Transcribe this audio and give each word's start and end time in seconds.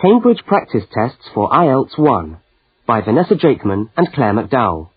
Cambridge 0.00 0.44
Practice 0.46 0.84
Tests 0.92 1.28
for 1.34 1.50
IELTS 1.50 1.98
1 1.98 2.38
by 2.86 3.00
Vanessa 3.00 3.34
Jakeman 3.34 3.90
and 3.96 4.12
Clare 4.12 4.32
McDowell. 4.32 4.90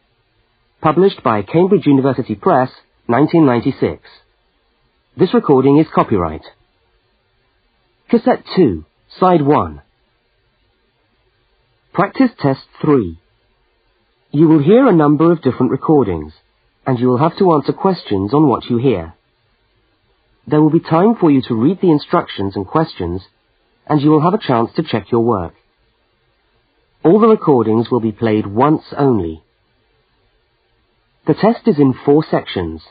Published 0.79 1.24
by 1.24 1.42
Cambridge 1.42 1.88
University 1.88 2.35
Press, 2.35 2.70
1996. 3.07 4.07
This 5.17 5.33
recording 5.33 5.79
is 5.79 5.87
copyright. 5.91 6.43
Cassette 8.11 8.43
2, 8.55 8.85
Side 9.19 9.41
1. 9.41 9.81
Practice 11.93 12.29
Test 12.39 12.68
3. 12.83 13.18
You 14.29 14.47
will 14.47 14.61
hear 14.61 14.86
a 14.86 14.93
number 14.93 15.31
of 15.31 15.41
different 15.41 15.71
recordings, 15.71 16.33
and 16.86 16.99
you 16.99 17.07
will 17.07 17.18
have 17.18 17.39
to 17.39 17.52
answer 17.54 17.73
questions 17.73 18.36
on 18.36 18.47
what 18.47 18.65
you 18.65 18.77
hear. 18.77 19.15
There 20.45 20.61
will 20.61 20.70
be 20.70 20.79
time 20.79 21.15
for 21.20 21.31
you 21.31 21.41
to 21.47 21.55
read 21.55 21.81
the 21.81 21.89
instructions 21.89 22.55
and 22.55 22.68
questions 22.68 23.23
and 23.92 24.02
you 24.02 24.10
will 24.10 24.21
have 24.21 24.34
a 24.34 24.48
chance 24.48 24.70
to 24.73 24.84
check 24.84 25.12
your 25.12 25.20
work. 25.20 25.54
All 27.04 27.20
the 27.20 27.27
recordings 27.27 27.91
will 27.91 27.99
be 27.99 28.13
played 28.13 28.48
once 28.48 28.84
only. 28.98 29.44
The 31.27 31.34
test 31.34 31.68
is 31.68 31.77
in 31.77 31.94
four 32.05 32.23
sections. 32.23 32.82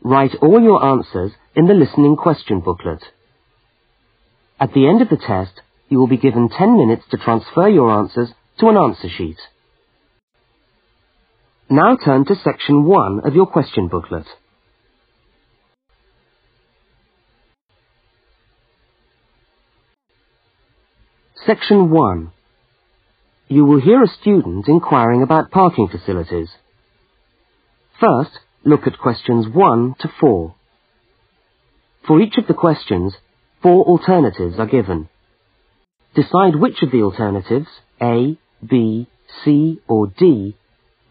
Write 0.00 0.36
all 0.40 0.62
your 0.62 0.84
answers 0.84 1.32
in 1.56 1.66
the 1.66 1.74
listening 1.74 2.14
question 2.14 2.60
booklet. 2.60 3.02
At 4.60 4.72
the 4.74 4.86
end 4.86 5.02
of 5.02 5.08
the 5.08 5.16
test, 5.16 5.60
you 5.88 5.98
will 5.98 6.06
be 6.06 6.18
given 6.18 6.48
10 6.48 6.76
minutes 6.76 7.02
to 7.10 7.16
transfer 7.16 7.68
your 7.68 7.90
answers 7.90 8.28
to 8.60 8.68
an 8.68 8.76
answer 8.76 9.08
sheet. 9.08 9.38
Now 11.68 11.96
turn 11.96 12.26
to 12.26 12.36
section 12.36 12.84
1 12.84 13.22
of 13.24 13.34
your 13.34 13.46
question 13.46 13.88
booklet. 13.88 14.26
Section 21.46 21.90
1. 21.90 22.30
You 23.48 23.64
will 23.64 23.80
hear 23.80 24.00
a 24.00 24.06
student 24.20 24.68
inquiring 24.68 25.22
about 25.22 25.50
parking 25.50 25.88
facilities. 25.88 26.48
First, 27.98 28.30
look 28.64 28.86
at 28.86 28.98
questions 28.98 29.48
1 29.52 29.96
to 30.00 30.08
4. 30.20 30.54
For 32.06 32.20
each 32.20 32.34
of 32.38 32.46
the 32.46 32.54
questions, 32.54 33.14
four 33.60 33.84
alternatives 33.86 34.54
are 34.60 34.66
given. 34.66 35.08
Decide 36.14 36.54
which 36.54 36.80
of 36.80 36.92
the 36.92 37.02
alternatives, 37.02 37.68
A, 38.00 38.38
B, 38.64 39.08
C 39.44 39.80
or 39.88 40.06
D, 40.06 40.54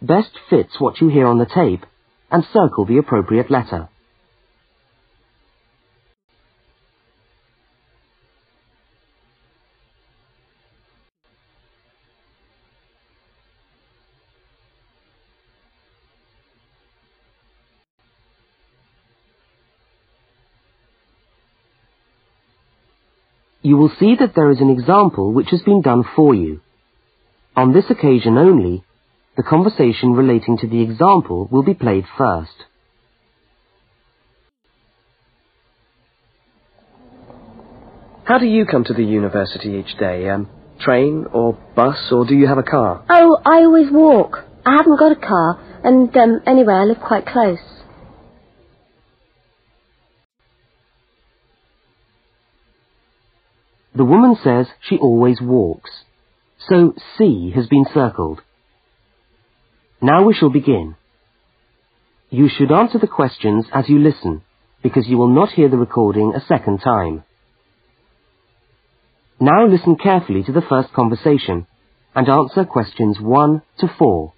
best 0.01 0.31
fits 0.49 0.79
what 0.79 1.01
you 1.01 1.09
hear 1.09 1.27
on 1.27 1.39
the 1.39 1.45
tape 1.45 1.85
and 2.31 2.45
circle 2.53 2.85
the 2.85 2.99
appropriate 2.99 3.51
letter. 3.51 3.89
You 23.61 23.77
will 23.77 23.91
see 23.99 24.15
that 24.19 24.33
there 24.35 24.49
is 24.51 24.59
an 24.59 24.69
example 24.69 25.31
which 25.31 25.49
has 25.51 25.61
been 25.61 25.81
done 25.81 26.03
for 26.15 26.33
you. 26.33 26.61
On 27.55 27.73
this 27.73 27.85
occasion 27.89 28.37
only, 28.37 28.83
the 29.37 29.43
conversation 29.43 30.13
relating 30.13 30.57
to 30.57 30.67
the 30.67 30.81
example 30.81 31.47
will 31.51 31.63
be 31.63 31.73
played 31.73 32.05
first. 32.17 32.65
How 38.23 38.37
do 38.37 38.45
you 38.45 38.65
come 38.65 38.83
to 38.85 38.93
the 38.93 39.03
university 39.03 39.71
each 39.71 39.97
day? 39.97 40.29
Um, 40.29 40.49
train 40.79 41.25
or 41.33 41.57
bus 41.75 41.97
or 42.11 42.25
do 42.25 42.35
you 42.35 42.47
have 42.47 42.57
a 42.57 42.63
car? 42.63 43.03
Oh, 43.09 43.37
I 43.45 43.63
always 43.63 43.91
walk. 43.91 44.45
I 44.65 44.77
haven't 44.77 44.97
got 44.97 45.11
a 45.11 45.15
car 45.15 45.59
and 45.83 46.15
um, 46.15 46.41
anyway, 46.47 46.73
I 46.73 46.83
live 46.83 46.99
quite 46.99 47.25
close. 47.25 47.59
The 53.93 54.05
woman 54.05 54.37
says 54.41 54.67
she 54.81 54.97
always 54.97 55.41
walks. 55.41 55.91
So 56.69 56.93
C 57.17 57.51
has 57.55 57.67
been 57.67 57.85
circled. 57.93 58.41
Now 60.01 60.23
we 60.23 60.33
shall 60.33 60.49
begin. 60.49 60.95
You 62.29 62.47
should 62.47 62.71
answer 62.71 62.97
the 62.97 63.07
questions 63.07 63.65
as 63.73 63.89
you 63.89 63.99
listen, 63.99 64.41
because 64.81 65.07
you 65.07 65.17
will 65.17 65.27
not 65.27 65.51
hear 65.51 65.69
the 65.69 65.77
recording 65.77 66.33
a 66.33 66.45
second 66.45 66.79
time. 66.79 67.23
Now 69.39 69.67
listen 69.67 69.97
carefully 69.97 70.43
to 70.43 70.51
the 70.51 70.61
first 70.61 70.93
conversation 70.93 71.67
and 72.15 72.29
answer 72.29 72.63
questions 72.63 73.19
1 73.19 73.61
to 73.79 73.87
4. 73.97 74.33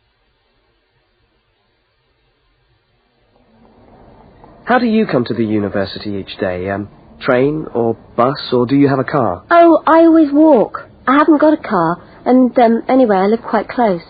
How 4.65 4.79
do 4.79 4.85
you 4.85 5.05
come 5.05 5.25
to 5.25 5.33
the 5.33 5.43
university 5.43 6.11
each 6.11 6.37
day? 6.39 6.69
Um, 6.69 6.89
train 7.25 7.65
or 7.73 7.95
bus, 8.15 8.51
or 8.51 8.65
do 8.65 8.75
you 8.75 8.87
have 8.87 8.99
a 8.99 9.03
car? 9.03 9.43
Oh, 9.49 9.81
I 9.85 9.99
always 10.05 10.31
walk. 10.31 10.89
I 11.07 11.17
haven't 11.17 11.39
got 11.39 11.53
a 11.53 11.57
car, 11.57 11.97
and 12.25 12.57
um, 12.59 12.83
anyway, 12.87 13.17
I 13.17 13.25
live 13.27 13.41
quite 13.41 13.67
close. 13.67 14.01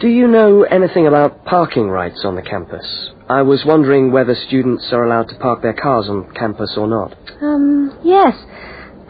Do 0.00 0.08
you 0.08 0.28
know 0.28 0.62
anything 0.62 1.06
about 1.06 1.44
parking 1.44 1.88
rights 1.88 2.22
on 2.24 2.36
the 2.36 2.42
campus? 2.42 3.10
I 3.28 3.42
was 3.42 3.64
wondering 3.66 4.12
whether 4.12 4.34
students 4.34 4.92
are 4.92 5.04
allowed 5.04 5.28
to 5.28 5.38
park 5.38 5.62
their 5.62 5.72
cars 5.74 6.08
on 6.08 6.32
campus 6.34 6.74
or 6.76 6.86
not. 6.86 7.16
Um, 7.42 7.98
yes. 8.04 8.34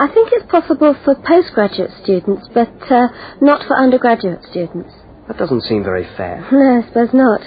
I 0.01 0.07
think 0.07 0.31
it's 0.33 0.51
possible 0.51 0.95
for 1.05 1.15
postgraduate 1.17 1.91
students, 2.03 2.49
but 2.55 2.71
uh, 2.91 3.09
not 3.41 3.67
for 3.67 3.77
undergraduate 3.77 4.45
students. 4.51 4.91
That 5.27 5.37
doesn't 5.37 5.63
seem 5.63 5.85
very 5.85 6.05
fair. 6.17 6.47
No, 6.53 6.81
I 6.83 6.87
suppose 6.87 7.13
not. 7.13 7.41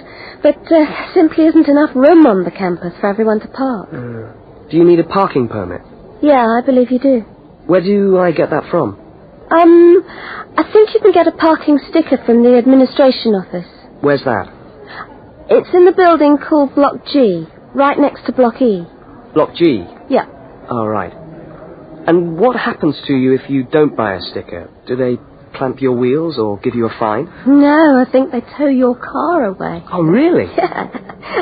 But 0.44 0.72
uh, 0.72 1.14
simply 1.14 1.46
isn't 1.46 1.68
enough 1.68 1.96
room 1.96 2.28
on 2.28 2.44
the 2.44 2.52
campus 2.52 2.94
for 3.00 3.08
everyone 3.10 3.40
to 3.40 3.48
park. 3.48 3.90
Uh. 3.92 4.41
Do 4.72 4.78
you 4.78 4.86
need 4.86 5.00
a 5.00 5.04
parking 5.04 5.50
permit? 5.50 5.82
Yeah, 6.22 6.46
I 6.48 6.66
believe 6.66 6.92
you 6.92 7.00
do. 7.00 7.20
Where 7.68 7.82
do 7.82 8.18
I 8.18 8.32
get 8.32 8.50
that 8.52 8.70
from? 8.72 8.98
Um, 9.52 10.04
I 10.58 10.64
think 10.72 10.94
you 10.94 11.02
can 11.02 11.12
get 11.12 11.28
a 11.28 11.34
parking 11.34 11.78
sticker 11.90 12.18
from 12.26 12.42
the 12.44 12.58
administration 12.58 13.36
office. 13.36 13.68
Where's 14.00 14.24
that? 14.24 14.48
It's 15.50 15.68
in 15.74 15.84
the 15.86 15.92
building 15.92 16.38
called 16.38 16.74
Block 16.74 17.06
G, 17.12 17.46
right 17.76 18.00
next 18.00 18.26
to 18.28 18.32
Block 18.32 18.62
E. 18.62 18.86
Block 19.34 19.54
G? 19.56 19.86
Yeah. 20.10 20.26
All 20.70 20.88
right. 20.88 21.12
And 22.08 22.38
what 22.40 22.56
happens 22.56 22.96
to 23.08 23.14
you 23.14 23.34
if 23.34 23.50
you 23.50 23.64
don't 23.64 23.96
buy 23.96 24.14
a 24.14 24.22
sticker? 24.22 24.70
Do 24.88 24.96
they 24.96 25.18
clamp 25.62 25.80
your 25.80 25.94
wheels 25.94 26.40
or 26.40 26.58
give 26.58 26.74
you 26.74 26.88
a 26.88 26.94
fine? 26.98 27.26
No, 27.46 28.02
I 28.02 28.06
think 28.12 28.32
they 28.32 28.42
tow 28.58 28.66
your 28.68 28.96
car 28.96 29.46
away. 29.46 29.84
Oh, 29.92 30.02
really? 30.02 30.50
Yeah. 30.58 30.90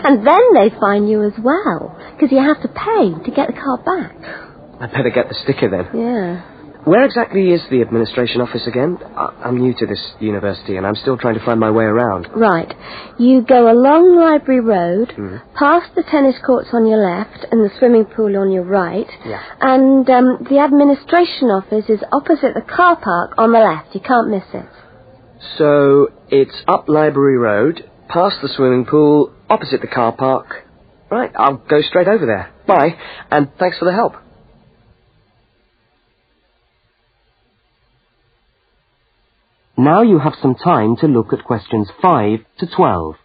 And 0.03 0.27
then 0.27 0.43
they 0.53 0.69
fine 0.79 1.07
you 1.07 1.23
as 1.23 1.33
well, 1.41 1.97
because 2.13 2.31
you 2.31 2.37
have 2.37 2.61
to 2.61 2.67
pay 2.67 3.23
to 3.25 3.31
get 3.35 3.47
the 3.47 3.53
car 3.53 3.77
back. 3.83 4.15
I'd 4.81 4.91
better 4.91 5.09
get 5.09 5.29
the 5.29 5.35
sticker 5.43 5.69
then. 5.69 5.87
Yeah. 5.97 6.58
Where 6.89 7.05
exactly 7.05 7.51
is 7.51 7.61
the 7.69 7.81
administration 7.81 8.41
office 8.41 8.65
again? 8.65 8.97
I'm 9.15 9.59
new 9.59 9.75
to 9.75 9.85
this 9.85 10.01
university 10.19 10.75
and 10.75 10.87
I'm 10.87 10.95
still 10.95 11.19
trying 11.19 11.35
to 11.35 11.45
find 11.45 11.59
my 11.59 11.69
way 11.69 11.83
around. 11.83 12.27
Right. 12.35 12.73
You 13.19 13.43
go 13.43 13.71
along 13.71 14.17
Library 14.17 14.59
Road, 14.59 15.13
mm. 15.15 15.39
past 15.53 15.93
the 15.93 16.01
tennis 16.01 16.37
courts 16.43 16.69
on 16.73 16.87
your 16.87 16.97
left 16.97 17.45
and 17.51 17.63
the 17.63 17.69
swimming 17.77 18.05
pool 18.05 18.35
on 18.35 18.51
your 18.51 18.63
right. 18.63 19.05
Yeah. 19.23 19.39
And 19.61 20.09
um, 20.09 20.47
the 20.49 20.57
administration 20.57 21.49
office 21.49 21.85
is 21.89 21.99
opposite 22.11 22.55
the 22.55 22.65
car 22.65 22.95
park 22.99 23.35
on 23.37 23.51
the 23.51 23.59
left. 23.59 23.93
You 23.93 24.01
can't 24.01 24.31
miss 24.31 24.49
it. 24.51 24.65
So 25.59 26.07
it's 26.29 26.63
up 26.67 26.89
Library 26.89 27.37
Road, 27.37 27.87
past 28.07 28.37
the 28.41 28.49
swimming 28.49 28.87
pool, 28.87 29.31
opposite 29.47 29.81
the 29.81 29.93
car 29.93 30.13
park. 30.13 30.65
Right, 31.11 31.31
I'll 31.35 31.57
go 31.57 31.81
straight 31.81 32.07
over 32.07 32.25
there. 32.25 32.51
Bye, 32.65 32.97
and 33.29 33.51
thanks 33.59 33.77
for 33.77 33.85
the 33.85 33.93
help. 33.93 34.13
Now 39.81 40.01
you 40.01 40.19
have 40.19 40.33
some 40.41 40.55
time 40.55 40.97
to 40.97 41.07
look 41.07 41.31
at 41.31 41.45
questions 41.45 41.89
5 42.01 42.39
to 42.57 42.67
12. 42.67 43.15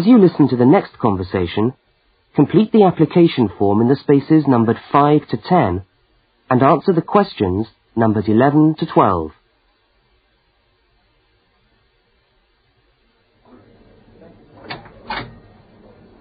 As 0.00 0.06
you 0.06 0.16
listen 0.16 0.48
to 0.48 0.56
the 0.56 0.64
next 0.64 0.98
conversation, 0.98 1.74
complete 2.34 2.72
the 2.72 2.84
application 2.84 3.50
form 3.58 3.82
in 3.82 3.88
the 3.88 3.96
spaces 3.96 4.44
numbered 4.48 4.78
5 4.90 5.28
to 5.28 5.36
10 5.36 5.82
and 6.48 6.62
answer 6.62 6.94
the 6.94 7.02
questions 7.02 7.66
numbers 7.94 8.24
11 8.26 8.76
to 8.78 8.86
12. 8.86 9.32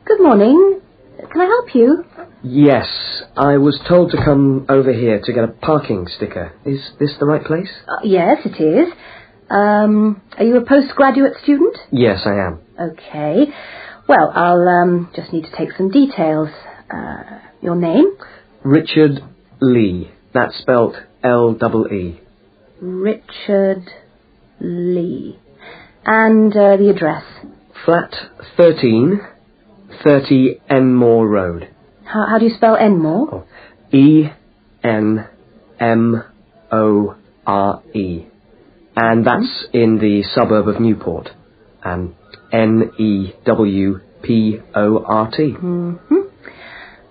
Good 0.03 0.19
morning. 0.21 0.81
Can 1.31 1.39
I 1.39 1.45
help 1.45 1.73
you? 1.73 2.03
Yes, 2.43 2.85
I 3.37 3.55
was 3.59 3.79
told 3.87 4.11
to 4.11 4.17
come 4.17 4.65
over 4.67 4.91
here 4.91 5.21
to 5.23 5.31
get 5.31 5.45
a 5.45 5.47
parking 5.47 6.05
sticker. 6.17 6.51
Is 6.65 6.81
this 6.99 7.11
the 7.17 7.25
right 7.25 7.45
place? 7.45 7.71
Uh, 7.87 8.01
yes, 8.03 8.39
it 8.43 8.61
is. 8.61 8.93
Um, 9.49 10.21
are 10.37 10.43
you 10.43 10.57
a 10.57 10.65
postgraduate 10.65 11.35
student? 11.43 11.77
Yes, 11.93 12.19
I 12.25 12.45
am. 12.45 12.59
Okay. 12.79 13.45
Well, 14.07 14.31
I'll 14.33 14.67
um, 14.67 15.11
just 15.15 15.33
need 15.33 15.43
to 15.43 15.55
take 15.55 15.71
some 15.77 15.91
details. 15.91 16.49
Uh, 16.93 17.39
your 17.61 17.75
name? 17.75 18.17
Richard 18.63 19.19
Lee. 19.61 20.11
That's 20.33 20.57
spelt 20.59 20.95
L 21.23 21.53
double 21.53 21.87
E. 21.87 22.19
Richard 22.81 23.83
Lee. 24.59 25.37
And 26.05 26.51
uh, 26.53 26.77
the 26.77 26.89
address? 26.95 27.23
Flat 27.85 28.13
13, 28.57 29.19
30 30.03 30.61
Enmore 30.69 31.27
Road. 31.27 31.69
How, 32.05 32.25
how 32.27 32.39
do 32.39 32.45
you 32.45 32.55
spell 32.55 32.75
Enmore? 32.75 33.27
Oh, 33.31 33.95
E 33.95 34.29
N 34.83 35.27
M 35.79 36.23
O 36.71 37.15
R 37.45 37.83
E. 37.93 38.25
And 38.95 39.25
that's 39.25 39.67
in 39.73 39.99
the 39.99 40.23
suburb 40.23 40.67
of 40.67 40.81
Newport. 40.81 41.29
Um, 41.83 42.15
N 42.51 42.91
E 42.97 43.33
W 43.45 43.99
P 44.21 44.59
O 44.75 45.03
R 45.03 45.31
T. 45.31 45.53
Mm-hmm. 45.53 46.15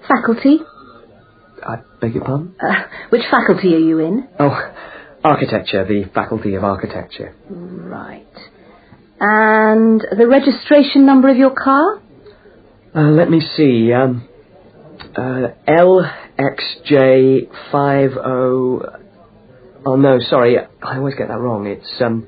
Faculty? 0.06 0.58
I 1.62 1.76
beg 2.00 2.14
your 2.14 2.24
pardon? 2.24 2.54
Uh, 2.60 2.84
which 3.10 3.22
faculty 3.30 3.74
are 3.74 3.78
you 3.78 3.98
in? 3.98 4.28
Oh, 4.38 4.56
architecture, 5.24 5.84
the 5.84 6.04
Faculty 6.14 6.54
of 6.54 6.64
Architecture. 6.64 7.34
Right. 7.48 8.24
And 9.20 10.00
the 10.16 10.28
registration 10.28 11.04
number 11.04 11.28
of 11.28 11.36
your 11.36 11.50
car? 11.50 12.00
Uh, 12.94 13.10
let 13.10 13.28
me 13.28 13.40
see. 13.40 13.92
Um, 13.92 14.28
uh, 15.16 15.48
LXJ50. 16.38 19.00
Oh 19.86 19.96
no, 19.96 20.18
sorry, 20.20 20.58
I 20.58 20.96
always 20.96 21.14
get 21.14 21.28
that 21.28 21.38
wrong. 21.38 21.66
It's 21.66 22.00
um, 22.00 22.26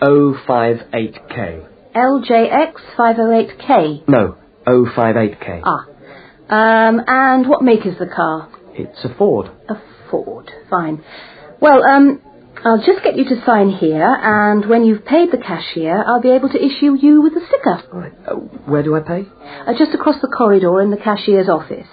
LJX058K. 0.00 1.68
LJX508K. 1.94 4.08
No, 4.08 4.36
058K. 4.66 5.62
Ah. 5.64 5.86
Um, 6.48 7.00
and 7.06 7.48
what 7.48 7.62
make 7.62 7.86
is 7.86 7.98
the 7.98 8.06
car? 8.06 8.48
It's 8.74 9.04
a 9.04 9.14
Ford. 9.16 9.50
A 9.68 9.74
Ford. 10.10 10.50
Fine. 10.68 11.02
Well, 11.60 11.82
um, 11.84 12.20
I'll 12.64 12.84
just 12.84 13.02
get 13.04 13.16
you 13.16 13.24
to 13.24 13.44
sign 13.46 13.70
here, 13.70 14.04
and 14.06 14.68
when 14.68 14.84
you've 14.84 15.04
paid 15.04 15.30
the 15.30 15.38
cashier, 15.38 16.02
I'll 16.06 16.20
be 16.20 16.30
able 16.30 16.48
to 16.48 16.58
issue 16.58 16.94
you 16.94 17.22
with 17.22 17.34
a 17.34 17.46
sticker. 17.46 17.82
All 17.92 18.00
right. 18.00 18.12
Uh, 18.26 18.34
where 18.66 18.82
do 18.82 18.96
I 18.96 19.00
pay? 19.00 19.26
Uh, 19.66 19.74
just 19.78 19.94
across 19.94 20.20
the 20.20 20.28
corridor 20.28 20.80
in 20.80 20.90
the 20.90 20.96
cashier's 20.96 21.48
office. 21.48 21.86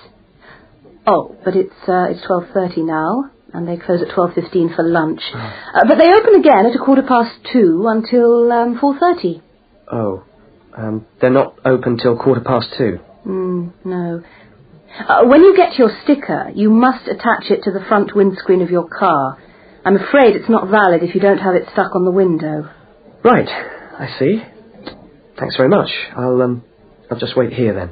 Oh, 1.05 1.35
but 1.43 1.55
it's 1.55 1.73
uh, 1.87 2.05
it's 2.09 2.25
twelve 2.25 2.45
thirty 2.53 2.83
now, 2.83 3.29
and 3.53 3.67
they 3.67 3.77
close 3.77 4.01
at 4.01 4.13
twelve 4.13 4.33
fifteen 4.33 4.73
for 4.75 4.83
lunch. 4.83 5.21
Uh, 5.33 5.85
but 5.87 5.97
they 5.97 6.11
open 6.11 6.35
again 6.35 6.65
at 6.65 6.75
a 6.75 6.83
quarter 6.83 7.03
past 7.03 7.31
two 7.51 7.85
until 7.87 8.51
um, 8.51 8.77
four 8.79 8.97
thirty. 8.99 9.41
Oh, 9.91 10.23
um, 10.77 11.05
they're 11.19 11.29
not 11.29 11.59
open 11.65 11.97
till 11.97 12.17
quarter 12.17 12.41
past 12.41 12.67
two. 12.77 12.99
Mm, 13.25 13.73
no. 13.85 14.23
Uh, 15.07 15.25
when 15.25 15.41
you 15.41 15.55
get 15.55 15.77
your 15.77 15.89
sticker, 16.03 16.51
you 16.53 16.69
must 16.69 17.07
attach 17.07 17.49
it 17.49 17.63
to 17.63 17.71
the 17.71 17.83
front 17.87 18.15
windscreen 18.15 18.61
of 18.61 18.69
your 18.69 18.87
car. 18.87 19.37
I'm 19.85 19.95
afraid 19.95 20.35
it's 20.35 20.49
not 20.49 20.69
valid 20.69 21.01
if 21.01 21.15
you 21.15 21.21
don't 21.21 21.39
have 21.39 21.55
it 21.55 21.63
stuck 21.71 21.95
on 21.95 22.05
the 22.05 22.11
window. 22.11 22.69
Right, 23.23 23.47
I 23.47 24.07
see. 24.19 24.43
Thanks 25.39 25.55
very 25.57 25.69
much. 25.69 25.89
I'll 26.15 26.41
um, 26.41 26.63
I'll 27.09 27.19
just 27.19 27.35
wait 27.35 27.53
here 27.53 27.73
then. 27.73 27.91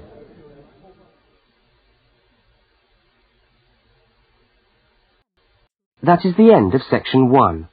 That 6.02 6.26
is 6.26 6.36
the 6.38 6.54
end 6.54 6.74
of 6.74 6.82
section 6.90 7.30
1. 7.30 7.68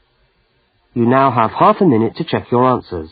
You 0.94 1.06
now 1.06 1.30
have 1.30 1.52
half 1.52 1.80
a 1.80 1.84
minute 1.84 2.16
to 2.16 2.24
check 2.24 2.50
your 2.50 2.64
answers. 2.64 3.10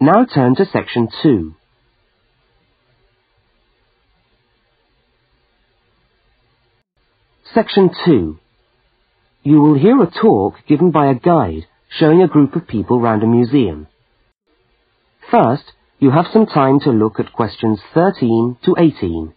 Now 0.00 0.24
turn 0.32 0.54
to 0.54 0.64
section 0.64 1.08
2. 1.22 1.54
Section 7.52 7.90
2. 8.04 8.38
You 9.42 9.60
will 9.60 9.76
hear 9.76 10.00
a 10.00 10.08
talk 10.08 10.54
given 10.68 10.92
by 10.92 11.06
a 11.06 11.14
guide 11.14 11.66
showing 11.98 12.22
a 12.22 12.28
group 12.28 12.54
of 12.54 12.68
people 12.68 13.00
round 13.00 13.24
a 13.24 13.26
museum. 13.26 13.88
First, 15.32 15.72
you 15.98 16.12
have 16.12 16.26
some 16.32 16.46
time 16.46 16.78
to 16.80 16.90
look 16.90 17.18
at 17.18 17.32
questions 17.32 17.80
13 17.92 18.58
to 18.66 18.76
18. 18.78 19.34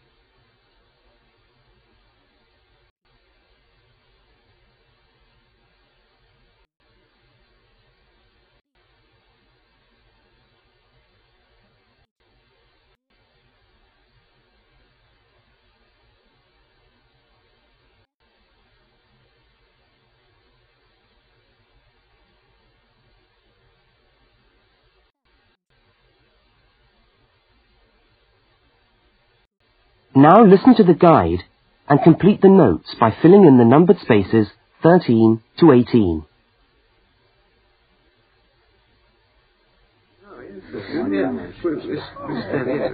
Now 30.13 30.43
listen 30.43 30.75
to 30.75 30.83
the 30.83 30.93
guide 30.93 31.45
and 31.87 32.03
complete 32.03 32.41
the 32.41 32.49
notes 32.49 32.93
by 32.99 33.15
filling 33.21 33.45
in 33.45 33.57
the 33.57 33.63
numbered 33.63 33.97
spaces 34.01 34.47
13 34.83 35.41
to 35.59 35.71
18. 35.71 36.25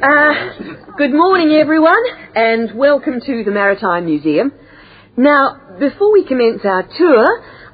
Uh, 0.04 0.34
good 0.96 1.12
morning, 1.12 1.54
everyone, 1.54 2.04
and 2.36 2.78
welcome 2.78 3.20
to 3.26 3.44
the 3.44 3.52
Maritime 3.52 4.06
Museum. 4.06 4.52
Now, 5.18 5.60
before 5.80 6.14
we 6.14 6.24
commence 6.24 6.62
our 6.66 6.84
tour, 6.84 7.26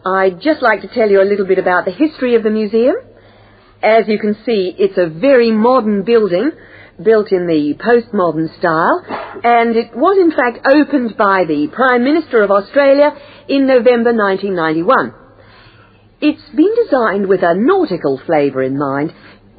I'd 0.06 0.40
just 0.40 0.62
like 0.62 0.82
to 0.84 0.88
tell 0.88 1.10
you 1.10 1.22
a 1.22 1.28
little 1.28 1.46
bit 1.46 1.60
about 1.60 1.84
the 1.84 1.92
history 1.92 2.36
of 2.36 2.44
the 2.44 2.50
museum. 2.50 2.96
As 3.82 4.08
you 4.08 4.20
can 4.20 4.36
see, 4.46 4.74
it's 4.80 4.98
a 4.98 5.10
very 5.10 5.52
modern 5.52 6.04
building, 6.04 6.52
built 7.02 7.32
in 7.32 7.48
the 7.48 7.74
postmodern 7.80 8.56
style, 8.60 9.04
and 9.44 9.76
it 9.76 9.96
was 9.96 10.18
in 10.20 10.32
fact 10.32 10.66
opened 10.68 11.18
by 11.18 11.46
the 11.48 11.68
Prime 11.74 12.04
Minister 12.04 12.42
of 12.44 12.52
Australia 12.52 13.16
in 13.48 13.66
November 13.66 14.14
1991. 14.14 15.14
It's 16.22 16.56
been 16.56 16.76
designed 16.86 17.28
with 17.28 17.42
a 17.42 17.56
nautical 17.56 18.22
flavour 18.26 18.64
in 18.64 18.78
mind 18.78 19.12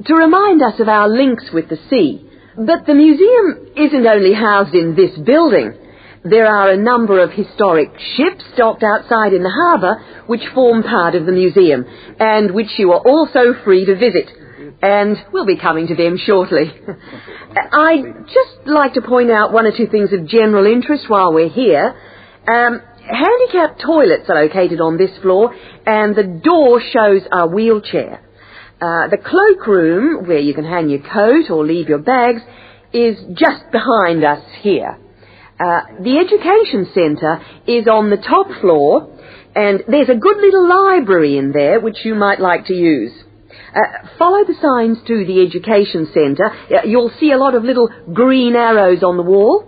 to 0.05 0.15
remind 0.15 0.61
us 0.63 0.79
of 0.79 0.87
our 0.87 1.09
links 1.09 1.45
with 1.53 1.69
the 1.69 1.79
sea. 1.89 2.29
But 2.57 2.85
the 2.87 2.95
museum 2.95 3.67
isn't 3.75 4.07
only 4.07 4.33
housed 4.33 4.73
in 4.73 4.95
this 4.95 5.11
building. 5.17 5.73
There 6.23 6.47
are 6.47 6.71
a 6.71 6.77
number 6.77 7.21
of 7.21 7.31
historic 7.31 7.91
ships 8.15 8.45
docked 8.57 8.81
outside 8.81 9.33
in 9.33 9.43
the 9.43 9.49
harbour 9.49 10.01
which 10.25 10.41
form 10.55 10.81
part 10.81 11.15
of 11.15 11.25
the 11.25 11.31
museum 11.31 11.85
and 12.19 12.51
which 12.51 12.79
you 12.79 12.93
are 12.93 13.01
also 13.05 13.53
free 13.63 13.85
to 13.85 13.93
visit. 13.93 14.31
And 14.85 15.17
we'll 15.33 15.47
be 15.47 15.57
coming 15.57 15.87
to 15.87 15.95
them 15.95 16.15
shortly. 16.23 16.71
I'd 17.71 18.27
just 18.27 18.67
like 18.67 18.93
to 18.93 19.01
point 19.01 19.31
out 19.31 19.51
one 19.51 19.65
or 19.65 19.75
two 19.75 19.87
things 19.87 20.13
of 20.13 20.27
general 20.27 20.67
interest 20.67 21.05
while 21.07 21.33
we're 21.33 21.49
here. 21.49 21.95
Um, 22.47 22.83
handicapped 23.01 23.81
toilets 23.81 24.29
are 24.29 24.45
located 24.45 24.81
on 24.81 24.99
this 24.99 25.09
floor 25.23 25.55
and 25.87 26.15
the 26.15 26.39
door 26.43 26.79
shows 26.93 27.23
a 27.31 27.47
wheelchair. 27.47 28.21
Uh, 28.79 29.07
the 29.07 29.17
cloakroom, 29.17 30.27
where 30.27 30.37
you 30.37 30.53
can 30.53 30.65
hang 30.65 30.89
your 30.89 31.01
coat 31.01 31.49
or 31.49 31.65
leave 31.65 31.89
your 31.89 31.97
bags, 31.97 32.41
is 32.93 33.17
just 33.33 33.63
behind 33.71 34.23
us 34.23 34.43
here. 34.61 34.99
Uh, 35.59 35.81
the 35.99 36.19
education 36.19 36.85
centre 36.93 37.41
is 37.65 37.87
on 37.87 38.11
the 38.11 38.17
top 38.17 38.45
floor, 38.61 39.09
and 39.55 39.81
there's 39.87 40.09
a 40.09 40.15
good 40.15 40.37
little 40.37 40.69
library 40.69 41.39
in 41.39 41.53
there 41.53 41.79
which 41.79 42.05
you 42.05 42.13
might 42.13 42.39
like 42.39 42.67
to 42.67 42.75
use. 42.75 43.24
Uh, 43.75 44.07
follow 44.17 44.45
the 44.45 44.55
signs 44.61 44.97
to 45.05 45.25
the 45.25 45.41
education 45.45 46.07
centre. 46.13 46.45
Uh, 46.45 46.85
you'll 46.85 47.11
see 47.19 47.31
a 47.31 47.37
lot 47.37 47.55
of 47.55 47.63
little 47.63 47.89
green 48.13 48.55
arrows 48.55 49.03
on 49.03 49.17
the 49.17 49.23
wall. 49.23 49.67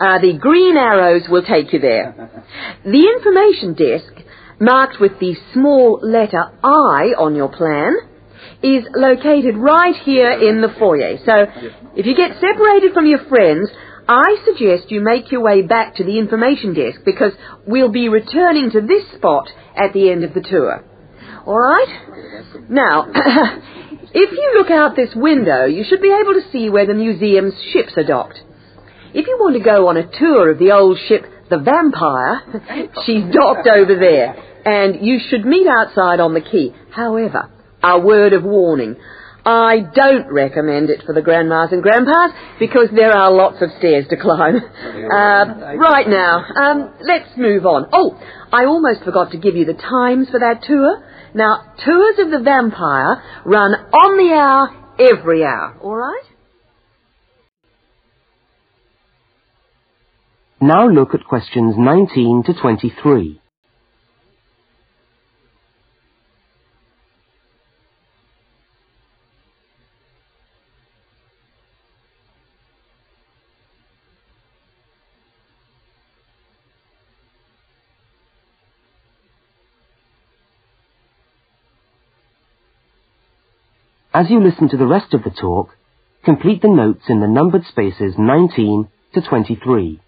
Uh, 0.00 0.18
the 0.18 0.38
green 0.38 0.76
arrows 0.76 1.28
will 1.28 1.42
take 1.42 1.72
you 1.72 1.78
there. 1.78 2.44
The 2.82 3.12
information 3.14 3.74
desk, 3.74 4.12
marked 4.58 5.00
with 5.00 5.20
the 5.20 5.36
small 5.52 6.00
letter 6.02 6.50
I 6.64 7.14
on 7.18 7.36
your 7.36 7.48
plan, 7.48 7.92
is 8.62 8.84
located 8.94 9.56
right 9.56 9.94
here 10.04 10.30
in 10.30 10.62
the 10.62 10.72
foyer. 10.78 11.18
So 11.26 11.46
if 11.94 12.06
you 12.06 12.16
get 12.16 12.40
separated 12.40 12.94
from 12.94 13.06
your 13.06 13.24
friends, 13.28 13.68
I 14.08 14.36
suggest 14.44 14.90
you 14.90 15.00
make 15.00 15.30
your 15.30 15.42
way 15.42 15.62
back 15.62 15.96
to 15.96 16.04
the 16.04 16.18
information 16.18 16.74
desk 16.74 17.00
because 17.04 17.32
we'll 17.66 17.92
be 17.92 18.08
returning 18.08 18.70
to 18.70 18.80
this 18.80 19.04
spot 19.16 19.48
at 19.76 19.92
the 19.92 20.10
end 20.10 20.24
of 20.24 20.34
the 20.34 20.40
tour. 20.40 20.84
All 21.46 21.58
right? 21.58 22.68
Now, 22.68 23.06
if 24.14 24.32
you 24.32 24.54
look 24.56 24.70
out 24.70 24.96
this 24.96 25.10
window, 25.14 25.64
you 25.66 25.84
should 25.88 26.00
be 26.00 26.10
able 26.12 26.34
to 26.34 26.50
see 26.52 26.70
where 26.70 26.86
the 26.86 26.94
museum's 26.94 27.54
ships 27.72 27.92
are 27.96 28.04
docked. 28.04 28.40
If 29.14 29.26
you 29.26 29.36
want 29.40 29.56
to 29.56 29.62
go 29.62 29.88
on 29.88 29.96
a 29.96 30.06
tour 30.06 30.50
of 30.50 30.58
the 30.58 30.72
old 30.72 30.98
ship, 31.08 31.24
the 31.50 31.58
Vampire, 31.58 32.88
she's 33.04 33.24
docked 33.32 33.68
over 33.68 33.94
there, 33.94 34.36
and 34.64 35.04
you 35.04 35.20
should 35.28 35.44
meet 35.44 35.66
outside 35.66 36.20
on 36.20 36.34
the 36.34 36.40
quay. 36.40 36.74
However, 36.90 37.50
a 37.82 37.98
word 37.98 38.32
of 38.32 38.44
warning. 38.44 38.96
I 39.44 39.80
don't 39.80 40.32
recommend 40.32 40.88
it 40.88 41.02
for 41.04 41.12
the 41.12 41.20
grandmas 41.20 41.72
and 41.72 41.82
grandpas 41.82 42.30
because 42.60 42.88
there 42.94 43.10
are 43.10 43.32
lots 43.32 43.60
of 43.60 43.70
stairs 43.78 44.06
to 44.10 44.16
climb. 44.16 44.60
Uh, 45.02 45.74
right 45.76 46.08
now, 46.08 46.44
um, 46.56 46.94
let's 47.02 47.36
move 47.36 47.66
on. 47.66 47.86
Oh, 47.92 48.18
I 48.52 48.64
almost 48.64 49.02
forgot 49.04 49.32
to 49.32 49.36
give 49.36 49.56
you 49.56 49.64
the 49.64 49.74
times 49.74 50.28
for 50.30 50.38
that 50.38 50.62
tour. 50.62 51.04
Now, 51.34 51.72
tours 51.84 52.18
of 52.18 52.30
the 52.30 52.40
vampire 52.44 53.22
run 53.44 53.72
on 53.72 54.18
the 54.18 54.34
hour, 54.34 54.68
every 54.98 55.44
hour. 55.44 55.78
All 55.82 55.96
right? 55.96 56.22
Now 60.60 60.88
look 60.88 61.14
at 61.14 61.24
questions 61.24 61.74
19 61.76 62.44
to 62.46 62.54
23. 62.54 63.41
As 84.14 84.28
you 84.28 84.40
listen 84.40 84.68
to 84.68 84.76
the 84.76 84.86
rest 84.86 85.14
of 85.14 85.22
the 85.22 85.30
talk, 85.30 85.70
complete 86.22 86.60
the 86.60 86.68
notes 86.68 87.04
in 87.08 87.20
the 87.20 87.26
numbered 87.26 87.64
spaces 87.64 88.14
19 88.18 88.88
to 89.14 89.22
23. 89.22 90.00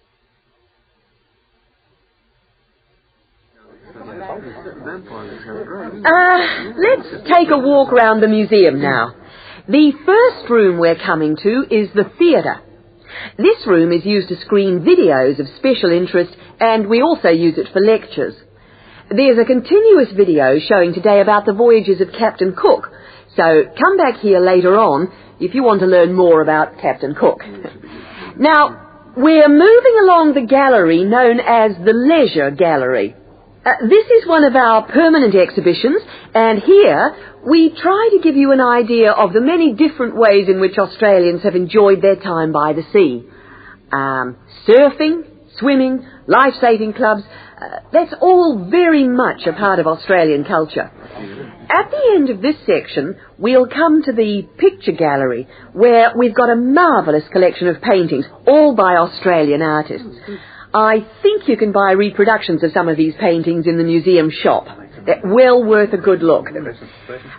Uh, 6.05 6.39
let's 6.77 7.09
take 7.33 7.49
a 7.49 7.57
walk 7.57 7.91
around 7.91 8.21
the 8.21 8.27
museum 8.27 8.79
now. 8.79 9.15
The 9.67 9.91
first 10.05 10.49
room 10.51 10.77
we're 10.77 10.95
coming 11.03 11.35
to 11.37 11.65
is 11.71 11.89
the 11.95 12.11
theatre. 12.19 12.61
This 13.37 13.65
room 13.65 13.91
is 13.91 14.05
used 14.05 14.29
to 14.29 14.39
screen 14.41 14.81
videos 14.81 15.39
of 15.39 15.47
special 15.57 15.91
interest 15.91 16.35
and 16.59 16.87
we 16.87 17.01
also 17.01 17.29
use 17.29 17.57
it 17.57 17.73
for 17.73 17.81
lectures. 17.81 18.35
There's 19.09 19.39
a 19.39 19.45
continuous 19.45 20.11
video 20.15 20.59
showing 20.59 20.93
today 20.93 21.21
about 21.21 21.45
the 21.47 21.53
voyages 21.53 22.01
of 22.01 22.11
Captain 22.11 22.53
Cook, 22.55 22.91
so 23.35 23.63
come 23.81 23.97
back 23.97 24.19
here 24.19 24.39
later 24.39 24.77
on 24.77 25.11
if 25.39 25.53
you 25.53 25.63
want 25.63 25.81
to 25.81 25.85
learn 25.85 26.13
more 26.13 26.41
about 26.41 26.79
Captain 26.79 27.15
Cook. 27.15 27.41
now, 28.37 29.13
we're 29.17 29.47
moving 29.49 29.97
along 30.03 30.33
the 30.33 30.45
gallery 30.45 31.03
known 31.03 31.39
as 31.39 31.71
the 31.83 31.93
Leisure 31.93 32.51
Gallery. 32.51 33.15
Uh, 33.65 33.71
this 33.87 34.05
is 34.07 34.27
one 34.27 34.43
of 34.43 34.55
our 34.55 34.85
permanent 34.91 35.33
exhibitions, 35.33 36.01
and 36.33 36.61
here 36.61 37.15
we 37.47 37.69
try 37.81 38.09
to 38.11 38.19
give 38.21 38.35
you 38.35 38.51
an 38.51 38.61
idea 38.61 39.11
of 39.11 39.33
the 39.33 39.41
many 39.41 39.73
different 39.73 40.15
ways 40.15 40.47
in 40.47 40.59
which 40.59 40.77
Australians 40.77 41.43
have 41.43 41.55
enjoyed 41.55 42.01
their 42.01 42.15
time 42.15 42.51
by 42.51 42.73
the 42.73 42.83
sea. 42.93 43.27
Um, 43.91 44.37
surfing, 44.67 45.23
swimming, 45.57 46.05
life-saving 46.27 46.93
clubs, 46.93 47.23
uh, 47.61 47.79
that's 47.91 48.13
all 48.21 48.67
very 48.69 49.07
much 49.07 49.45
a 49.45 49.53
part 49.53 49.79
of 49.79 49.87
Australian 49.87 50.43
culture. 50.43 50.91
At 51.69 51.89
the 51.89 52.13
end 52.15 52.29
of 52.29 52.41
this 52.41 52.55
section, 52.65 53.15
we'll 53.37 53.67
come 53.67 54.03
to 54.03 54.11
the 54.11 54.47
picture 54.57 54.91
gallery, 54.91 55.47
where 55.73 56.13
we've 56.15 56.35
got 56.35 56.49
a 56.49 56.55
marvellous 56.55 57.23
collection 57.31 57.67
of 57.67 57.81
paintings, 57.81 58.25
all 58.45 58.75
by 58.75 58.95
Australian 58.97 59.61
artists. 59.61 60.07
I 60.73 61.07
think 61.21 61.47
you 61.47 61.55
can 61.55 61.71
buy 61.71 61.91
reproductions 61.91 62.61
of 62.61 62.71
some 62.73 62.89
of 62.89 62.97
these 62.97 63.13
paintings 63.19 63.65
in 63.65 63.77
the 63.77 63.83
museum 63.83 64.29
shop. 64.29 64.67
They're 65.05 65.21
well 65.23 65.63
worth 65.63 65.93
a 65.93 65.97
good 65.97 66.21
look. 66.21 66.47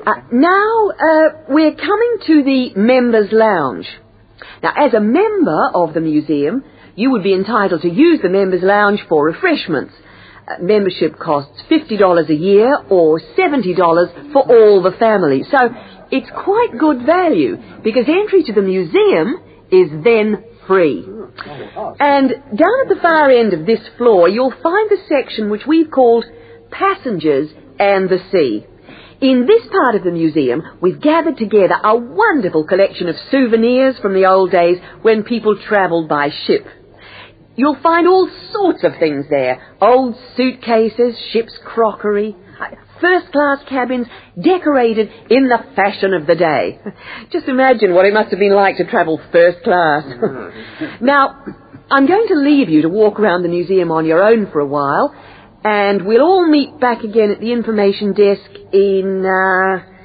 Uh, 0.06 0.12
now, 0.32 0.90
uh, 0.90 1.44
we're 1.48 1.74
coming 1.74 2.16
to 2.26 2.42
the 2.42 2.72
Members' 2.76 3.28
Lounge. 3.32 3.86
Now, 4.62 4.72
as 4.76 4.94
a 4.94 5.00
member 5.00 5.70
of 5.74 5.92
the 5.92 6.00
museum, 6.00 6.64
you 6.94 7.10
would 7.10 7.22
be 7.22 7.34
entitled 7.34 7.82
to 7.82 7.90
use 7.90 8.20
the 8.22 8.28
Members' 8.30 8.62
Lounge 8.62 9.00
for 9.08 9.24
refreshments. 9.24 9.92
Membership 10.60 11.18
costs 11.18 11.60
$50 11.70 12.28
a 12.28 12.34
year 12.34 12.78
or 12.88 13.20
$70 13.20 14.32
for 14.32 14.42
all 14.42 14.82
the 14.82 14.96
family. 14.98 15.42
So 15.50 15.58
it's 16.10 16.30
quite 16.30 16.78
good 16.78 17.04
value 17.04 17.56
because 17.82 18.04
entry 18.08 18.44
to 18.44 18.52
the 18.52 18.62
museum 18.62 19.42
is 19.70 19.90
then 20.04 20.44
free. 20.66 21.04
And 21.98 22.30
down 22.30 22.80
at 22.82 22.88
the 22.88 22.98
far 23.02 23.30
end 23.30 23.52
of 23.52 23.66
this 23.66 23.80
floor, 23.98 24.28
you'll 24.28 24.54
find 24.62 24.90
the 24.90 24.98
section 25.08 25.50
which 25.50 25.66
we've 25.66 25.90
called 25.90 26.24
Passengers 26.70 27.50
and 27.78 28.08
the 28.08 28.18
Sea. 28.30 28.66
In 29.20 29.46
this 29.46 29.62
part 29.72 29.94
of 29.94 30.04
the 30.04 30.10
museum, 30.10 30.62
we've 30.80 31.00
gathered 31.00 31.38
together 31.38 31.74
a 31.82 31.96
wonderful 31.96 32.64
collection 32.64 33.08
of 33.08 33.16
souvenirs 33.30 33.96
from 34.00 34.12
the 34.12 34.26
old 34.26 34.50
days 34.50 34.78
when 35.02 35.24
people 35.24 35.58
travelled 35.68 36.08
by 36.08 36.28
ship. 36.46 36.66
You'll 37.56 37.80
find 37.82 38.06
all 38.06 38.30
sorts 38.52 38.84
of 38.84 38.92
things 38.98 39.26
there. 39.30 39.76
Old 39.80 40.14
suitcases, 40.36 41.18
ship's 41.32 41.58
crockery, 41.64 42.36
first 43.00 43.32
class 43.32 43.58
cabins 43.68 44.06
decorated 44.42 45.10
in 45.30 45.48
the 45.48 45.58
fashion 45.74 46.14
of 46.14 46.26
the 46.26 46.34
day. 46.34 46.78
Just 47.32 47.48
imagine 47.48 47.94
what 47.94 48.06
it 48.06 48.14
must 48.14 48.30
have 48.30 48.38
been 48.38 48.54
like 48.54 48.76
to 48.76 48.84
travel 48.84 49.20
first 49.32 49.62
class. 49.64 50.04
now, 51.00 51.44
I'm 51.90 52.06
going 52.06 52.28
to 52.28 52.34
leave 52.34 52.68
you 52.68 52.82
to 52.82 52.88
walk 52.88 53.20
around 53.20 53.42
the 53.42 53.48
museum 53.48 53.90
on 53.90 54.06
your 54.06 54.22
own 54.22 54.50
for 54.50 54.60
a 54.60 54.66
while, 54.66 55.14
and 55.64 56.06
we'll 56.06 56.22
all 56.22 56.46
meet 56.48 56.78
back 56.80 57.02
again 57.04 57.30
at 57.30 57.40
the 57.40 57.52
information 57.52 58.12
desk 58.12 58.50
in, 58.72 59.24
uh, 59.24 59.96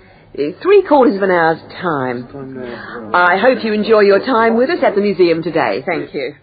three 0.61 0.83
quarters 0.87 1.15
of 1.15 1.23
an 1.23 1.31
hour's 1.31 1.61
time. 1.81 3.11
I 3.13 3.37
hope 3.37 3.63
you 3.63 3.73
enjoy 3.73 4.01
your 4.01 4.19
time 4.19 4.55
with 4.55 4.69
us 4.69 4.79
at 4.83 4.95
the 4.95 5.01
museum 5.01 5.43
today. 5.43 5.83
Thank 5.85 6.13
you. 6.13 6.35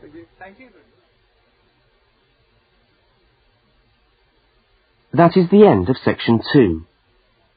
That 5.12 5.36
is 5.36 5.48
the 5.50 5.66
end 5.66 5.88
of 5.88 5.96
section 6.04 6.40
two. 6.52 6.84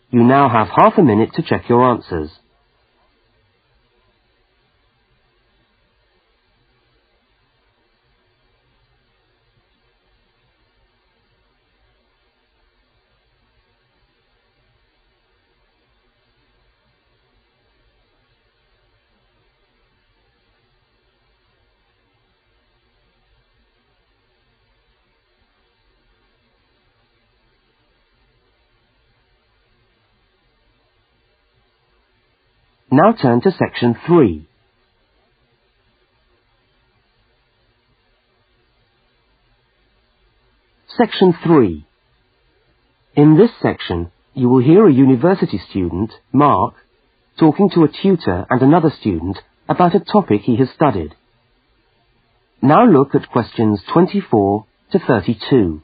You 0.10 0.24
now 0.24 0.50
have 0.50 0.67
half 0.67 0.98
a 0.98 1.03
minute 1.03 1.31
to 1.36 1.43
check 1.43 1.67
your 1.67 1.84
answers. 1.84 2.31
Now 32.93 33.13
turn 33.13 33.39
to 33.41 33.51
section 33.51 33.95
3. 34.05 34.45
Section 40.98 41.33
3. 41.41 41.86
In 43.15 43.38
this 43.38 43.51
section, 43.62 44.12
you 44.33 44.50
will 44.50 44.62
hear 44.62 44.86
a 44.86 44.93
university 44.93 45.57
student, 45.69 46.12
Mark, 46.33 46.74
talking 47.39 47.69
to 47.69 47.86
a 47.86 47.88
tutor 47.88 48.45
and 48.50 48.62
another 48.62 48.91
student 49.00 49.39
about 49.69 49.95
a 49.95 50.01
topic 50.01 50.41
he 50.41 50.57
has 50.57 50.69
studied. 50.75 51.15
Now 52.62 52.86
look 52.86 53.15
at 53.15 53.31
questions 53.31 53.81
24 53.93 54.65
to 54.91 55.00
32. 55.00 55.81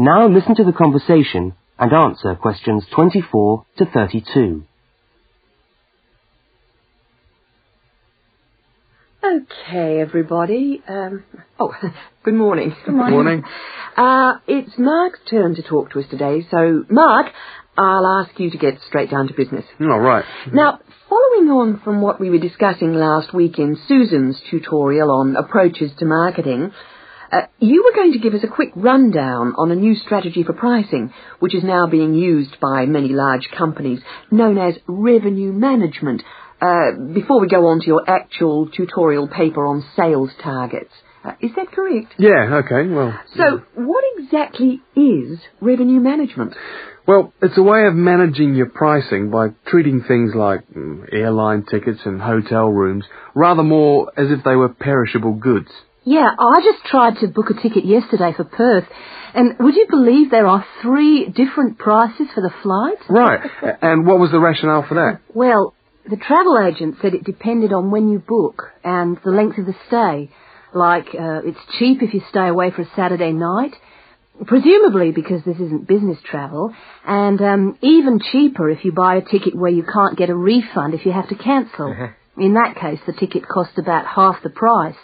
Now 0.00 0.28
listen 0.28 0.54
to 0.54 0.64
the 0.64 0.72
conversation 0.72 1.52
and 1.78 1.92
answer 1.92 2.34
questions 2.34 2.86
24 2.94 3.66
to 3.76 3.84
32. 3.84 4.64
Okay, 9.22 10.00
everybody. 10.00 10.82
Um, 10.88 11.24
oh, 11.58 11.74
good 12.22 12.32
morning. 12.32 12.74
Good 12.86 12.94
morning. 12.94 13.12
Morning. 13.12 13.44
Uh, 13.94 14.38
it's 14.48 14.72
Mark's 14.78 15.18
turn 15.28 15.54
to 15.56 15.62
talk 15.62 15.90
to 15.90 16.00
us 16.00 16.06
today, 16.08 16.46
so 16.50 16.82
Mark, 16.88 17.26
I'll 17.76 18.24
ask 18.24 18.40
you 18.40 18.50
to 18.52 18.56
get 18.56 18.80
straight 18.88 19.10
down 19.10 19.28
to 19.28 19.34
business. 19.34 19.66
All 19.82 20.00
right. 20.00 20.24
Now, 20.50 20.80
following 21.10 21.50
on 21.50 21.80
from 21.84 22.00
what 22.00 22.18
we 22.18 22.30
were 22.30 22.38
discussing 22.38 22.94
last 22.94 23.34
week 23.34 23.58
in 23.58 23.78
Susan's 23.86 24.40
tutorial 24.50 25.10
on 25.10 25.36
approaches 25.36 25.90
to 25.98 26.06
marketing, 26.06 26.72
uh, 27.32 27.42
you 27.58 27.84
were 27.84 27.96
going 27.96 28.12
to 28.12 28.18
give 28.18 28.34
us 28.34 28.44
a 28.44 28.48
quick 28.48 28.70
rundown 28.74 29.54
on 29.56 29.70
a 29.70 29.76
new 29.76 29.94
strategy 29.94 30.42
for 30.42 30.52
pricing, 30.52 31.12
which 31.38 31.54
is 31.54 31.62
now 31.62 31.86
being 31.86 32.14
used 32.14 32.58
by 32.60 32.86
many 32.86 33.08
large 33.08 33.48
companies, 33.56 34.00
known 34.30 34.58
as 34.58 34.74
revenue 34.86 35.52
management, 35.52 36.22
uh, 36.60 36.92
before 37.14 37.40
we 37.40 37.48
go 37.48 37.68
on 37.68 37.80
to 37.80 37.86
your 37.86 38.08
actual 38.08 38.68
tutorial 38.68 39.28
paper 39.28 39.66
on 39.66 39.84
sales 39.96 40.30
targets. 40.42 40.92
Uh, 41.24 41.32
is 41.40 41.50
that 41.54 41.70
correct? 41.70 42.14
Yeah, 42.18 42.62
okay, 42.64 42.88
well. 42.88 43.18
So, 43.36 43.62
what 43.74 44.04
exactly 44.16 44.80
is 44.96 45.38
revenue 45.60 46.00
management? 46.00 46.54
Well, 47.06 47.32
it's 47.42 47.58
a 47.58 47.62
way 47.62 47.86
of 47.86 47.94
managing 47.94 48.54
your 48.54 48.70
pricing 48.70 49.30
by 49.30 49.48
treating 49.66 50.02
things 50.06 50.32
like 50.34 50.66
mm, 50.68 51.12
airline 51.12 51.64
tickets 51.70 52.00
and 52.04 52.20
hotel 52.20 52.68
rooms 52.68 53.04
rather 53.34 53.62
more 53.62 54.12
as 54.16 54.30
if 54.30 54.44
they 54.44 54.54
were 54.54 54.68
perishable 54.68 55.34
goods. 55.34 55.70
Yeah, 56.04 56.28
I 56.38 56.60
just 56.64 56.84
tried 56.86 57.18
to 57.20 57.28
book 57.28 57.46
a 57.50 57.60
ticket 57.60 57.84
yesterday 57.84 58.32
for 58.36 58.44
Perth, 58.44 58.84
and 59.34 59.58
would 59.58 59.74
you 59.74 59.86
believe 59.88 60.30
there 60.30 60.46
are 60.46 60.64
three 60.82 61.26
different 61.28 61.78
prices 61.78 62.26
for 62.34 62.40
the 62.40 62.52
flight? 62.62 62.98
Right. 63.08 63.76
and 63.82 64.06
what 64.06 64.18
was 64.18 64.30
the 64.30 64.40
rationale 64.40 64.84
for 64.88 64.94
that? 64.94 65.20
Well, 65.34 65.74
the 66.08 66.16
travel 66.16 66.58
agent 66.58 66.96
said 67.02 67.14
it 67.14 67.24
depended 67.24 67.72
on 67.72 67.90
when 67.90 68.08
you 68.08 68.18
book 68.18 68.70
and 68.82 69.18
the 69.24 69.30
length 69.30 69.58
of 69.58 69.66
the 69.66 69.74
stay. 69.88 70.30
Like, 70.72 71.08
uh, 71.08 71.42
it's 71.44 71.58
cheap 71.78 72.02
if 72.02 72.14
you 72.14 72.22
stay 72.30 72.48
away 72.48 72.70
for 72.70 72.82
a 72.82 72.90
Saturday 72.96 73.32
night, 73.32 73.74
presumably 74.46 75.10
because 75.10 75.42
this 75.44 75.56
isn't 75.56 75.86
business 75.86 76.18
travel, 76.24 76.74
and 77.04 77.40
um, 77.42 77.78
even 77.82 78.20
cheaper 78.32 78.70
if 78.70 78.84
you 78.84 78.92
buy 78.92 79.16
a 79.16 79.20
ticket 79.20 79.54
where 79.54 79.70
you 79.70 79.82
can't 79.82 80.16
get 80.16 80.30
a 80.30 80.34
refund 80.34 80.94
if 80.94 81.04
you 81.04 81.12
have 81.12 81.28
to 81.28 81.34
cancel. 81.34 81.88
In 82.38 82.54
that 82.54 82.76
case, 82.80 83.00
the 83.06 83.12
ticket 83.12 83.46
cost 83.46 83.76
about 83.76 84.06
half 84.06 84.42
the 84.42 84.50
price. 84.50 84.96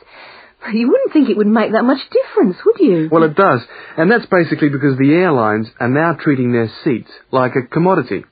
You 0.72 0.88
wouldn't 0.88 1.12
think 1.12 1.28
it 1.28 1.36
would 1.36 1.46
make 1.46 1.72
that 1.72 1.84
much 1.84 2.00
difference, 2.10 2.56
would 2.64 2.80
you? 2.80 3.08
Well, 3.10 3.22
it 3.22 3.36
does. 3.36 3.60
And 3.96 4.10
that's 4.10 4.26
basically 4.26 4.68
because 4.68 4.98
the 4.98 5.12
airlines 5.12 5.68
are 5.78 5.88
now 5.88 6.14
treating 6.14 6.52
their 6.52 6.70
seats 6.82 7.10
like 7.30 7.52
a 7.54 7.66
commodity. 7.66 8.24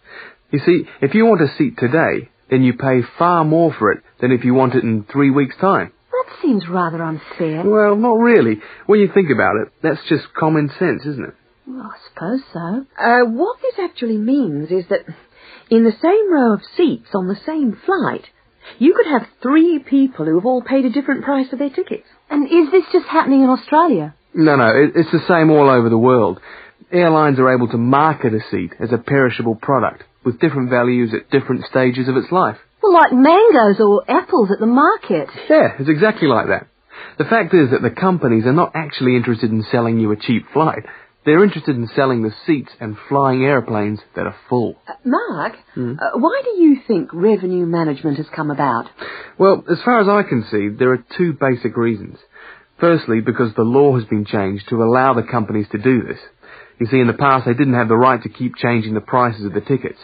You 0.51 0.59
see, 0.65 0.85
if 1.01 1.15
you 1.15 1.27
want 1.27 1.43
a 1.43 1.55
seat 1.57 1.79
today, 1.79 2.31
then 2.51 2.63
you 2.63 2.75
pay 2.75 3.03
far 3.19 3.45
more 3.45 3.73
for 3.73 3.93
it 3.93 4.03
than 4.21 4.33
if 4.33 4.45
you 4.45 4.55
want 4.55 4.75
it 4.75 4.83
in 4.83 5.05
three 5.11 5.31
weeks' 5.31 5.57
time. 5.61 5.93
That 6.11 6.37
seems 6.43 6.69
rather 6.69 7.03
unfair. 7.03 7.63
Well, 7.65 7.97
not 7.97 8.19
really. 8.19 8.61
When 8.87 9.01
you 9.01 9.11
think 9.13 9.31
about 9.31 9.57
it, 9.57 9.73
that's 9.83 10.09
just 10.09 10.33
common 10.35 10.71
sense, 10.79 11.03
isn't 11.07 11.25
it? 11.25 11.35
Well, 11.67 11.93
I 11.93 11.97
suppose 12.09 12.41
so. 12.53 12.87
Uh, 12.99 13.25
what 13.31 13.59
this 13.63 13.75
actually 13.79 14.19
means 14.19 14.71
is 14.71 14.85
that 14.91 15.01
in 15.71 15.85
the 15.85 15.97
same 16.03 16.33
row 16.33 16.55
of 16.55 16.61
seats 16.77 17.09
on 17.15 17.27
the 17.27 17.41
same 17.47 17.79
flight, 17.85 18.27
you 18.79 18.95
could 18.95 19.07
have 19.07 19.27
three 19.43 19.79
people 19.79 20.25
who 20.27 20.35
have 20.37 20.47
all 20.47 20.63
paid 20.63 20.85
a 20.85 20.91
different 20.91 21.25
price 21.25 21.49
for 21.49 21.57
their 21.57 21.71
tickets. 21.71 22.07
And 22.35 22.47
is 22.51 22.73
this 22.73 22.83
just 22.91 23.07
happening 23.07 23.45
in 23.45 23.49
Australia? 23.49 24.13
No, 24.35 24.57
no, 24.57 24.67
it, 24.67 24.91
it's 24.97 25.13
the 25.13 25.23
same 25.29 25.53
all 25.53 25.71
over 25.71 25.89
the 25.89 25.97
world. 25.97 26.41
Airlines 26.91 27.39
are 27.39 27.55
able 27.55 27.69
to 27.69 27.79
market 27.79 28.35
a 28.35 28.41
seat 28.51 28.73
as 28.81 28.91
a 28.91 28.99
perishable 28.99 29.55
product 29.55 30.03
with 30.25 30.41
different 30.41 30.69
values 30.69 31.15
at 31.15 31.31
different 31.31 31.65
stages 31.71 32.09
of 32.09 32.17
its 32.17 32.33
life. 32.33 32.57
Well, 32.83 32.93
like 32.93 33.13
mangoes 33.13 33.79
or 33.79 34.03
apples 34.11 34.51
at 34.51 34.59
the 34.59 34.67
market. 34.67 35.29
Yeah, 35.49 35.79
it's 35.79 35.89
exactly 35.89 36.27
like 36.27 36.49
that. 36.49 36.67
The 37.19 37.25
fact 37.25 37.55
is 37.55 37.71
that 37.71 37.83
the 37.83 37.95
companies 37.95 38.47
are 38.47 38.53
not 38.53 38.73
actually 38.75 39.15
interested 39.15 39.53
in 39.53 39.65
selling 39.71 40.01
you 40.01 40.11
a 40.11 40.17
cheap 40.17 40.47
flight. 40.53 40.83
They're 41.25 41.45
interested 41.45 41.77
in 41.77 41.89
selling 41.97 42.23
the 42.23 42.35
seats 42.47 42.73
and 42.81 42.97
flying 43.09 43.43
airplanes 43.45 44.01
that 44.15 44.27
are 44.27 44.37
full. 44.49 44.77
Uh, 44.87 44.93
Mark, 45.05 45.55
uh, 45.77 46.19
why 46.19 46.43
do 46.45 46.63
you 46.63 46.81
think 46.87 47.11
revenue 47.15 47.65
management 47.65 48.19
has 48.19 48.27
come 48.35 48.51
about? 48.51 48.91
Well, 49.39 49.65
as 49.71 49.79
far 49.85 50.01
as 50.01 50.09
I 50.09 50.29
can 50.29 50.45
see, 50.51 50.69
there 50.69 50.93
are 50.93 51.05
two 51.17 51.33
basic 51.33 51.77
reasons. 51.77 52.19
Firstly, 52.79 53.21
because 53.21 53.55
the 53.55 53.63
law 53.63 53.97
has 53.97 54.05
been 54.05 54.27
changed 54.27 54.69
to 54.69 54.83
allow 54.83 55.15
the 55.15 55.23
companies 55.23 55.67
to 55.73 55.79
do 55.79 56.03
this. 56.03 56.19
You 56.79 56.87
see, 56.87 56.99
in 56.99 57.07
the 57.07 57.13
past 57.15 57.47
they 57.47 57.55
didn't 57.55 57.75
have 57.75 57.89
the 57.89 57.97
right 57.97 58.23
to 58.23 58.29
keep 58.29 58.57
changing 58.57 58.95
the 58.95 59.01
prices 59.01 59.47
of 59.47 59.55
the 59.55 59.61
tickets. 59.61 59.99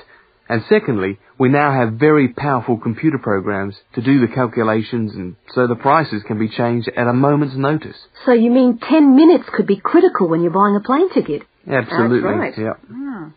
And 0.51 0.65
secondly, 0.69 1.21
we 1.39 1.49
now 1.49 1.71
have 1.73 1.93
very 1.93 2.27
powerful 2.27 2.77
computer 2.77 3.19
programs 3.19 3.77
to 3.95 4.03
do 4.03 4.21
the 4.21 4.35
calculations 4.35 5.13
and 5.15 5.37
so 5.55 5.69
the 5.69 5.77
prices 5.77 6.25
can 6.27 6.41
be 6.41 6.49
changed 6.49 6.91
at 6.97 7.07
a 7.07 7.13
moment's 7.13 7.55
notice. 7.55 7.95
So 8.27 8.33
you 8.33 8.51
mean 8.51 8.81
10 8.83 9.15
minutes 9.15 9.45
could 9.55 9.69
be 9.69 9.77
critical 9.77 10.29
when 10.29 10.43
you're 10.43 10.51
buying 10.51 10.75
a 10.75 10.81
plane 10.81 11.09
ticket? 11.15 11.43
Absolutely. 11.71 12.29
right. 12.29 12.59
Yeah. 12.59 12.73
Hmm. 12.85 13.29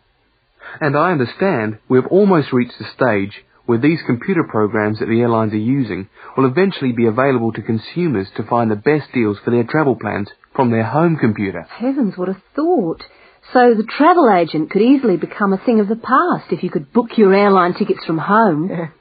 And 0.81 0.97
I 0.97 1.11
understand 1.11 1.77
we've 1.87 2.07
almost 2.07 2.51
reached 2.51 2.79
the 2.79 2.89
stage 2.95 3.43
where 3.67 3.77
these 3.77 3.99
computer 4.07 4.43
programs 4.49 4.97
that 4.97 5.05
the 5.05 5.21
airlines 5.21 5.53
are 5.53 5.57
using 5.57 6.09
will 6.35 6.47
eventually 6.47 6.93
be 6.93 7.05
available 7.05 7.53
to 7.53 7.61
consumers 7.61 8.27
to 8.37 8.43
find 8.43 8.71
the 8.71 8.75
best 8.75 9.13
deals 9.13 9.37
for 9.45 9.51
their 9.51 9.65
travel 9.65 9.95
plans 9.95 10.29
from 10.55 10.71
their 10.71 10.83
home 10.83 11.17
computer. 11.17 11.61
Heavens, 11.61 12.17
what 12.17 12.29
a 12.29 12.41
thought. 12.55 13.03
So 13.51 13.73
the 13.75 13.83
travel 13.97 14.31
agent 14.31 14.71
could 14.71 14.81
easily 14.81 15.17
become 15.17 15.53
a 15.53 15.57
thing 15.63 15.79
of 15.79 15.87
the 15.87 15.95
past 15.95 16.51
if 16.51 16.63
you 16.63 16.69
could 16.69 16.93
book 16.93 17.17
your 17.17 17.33
airline 17.33 17.73
tickets 17.73 18.05
from 18.05 18.17
home. 18.17 18.71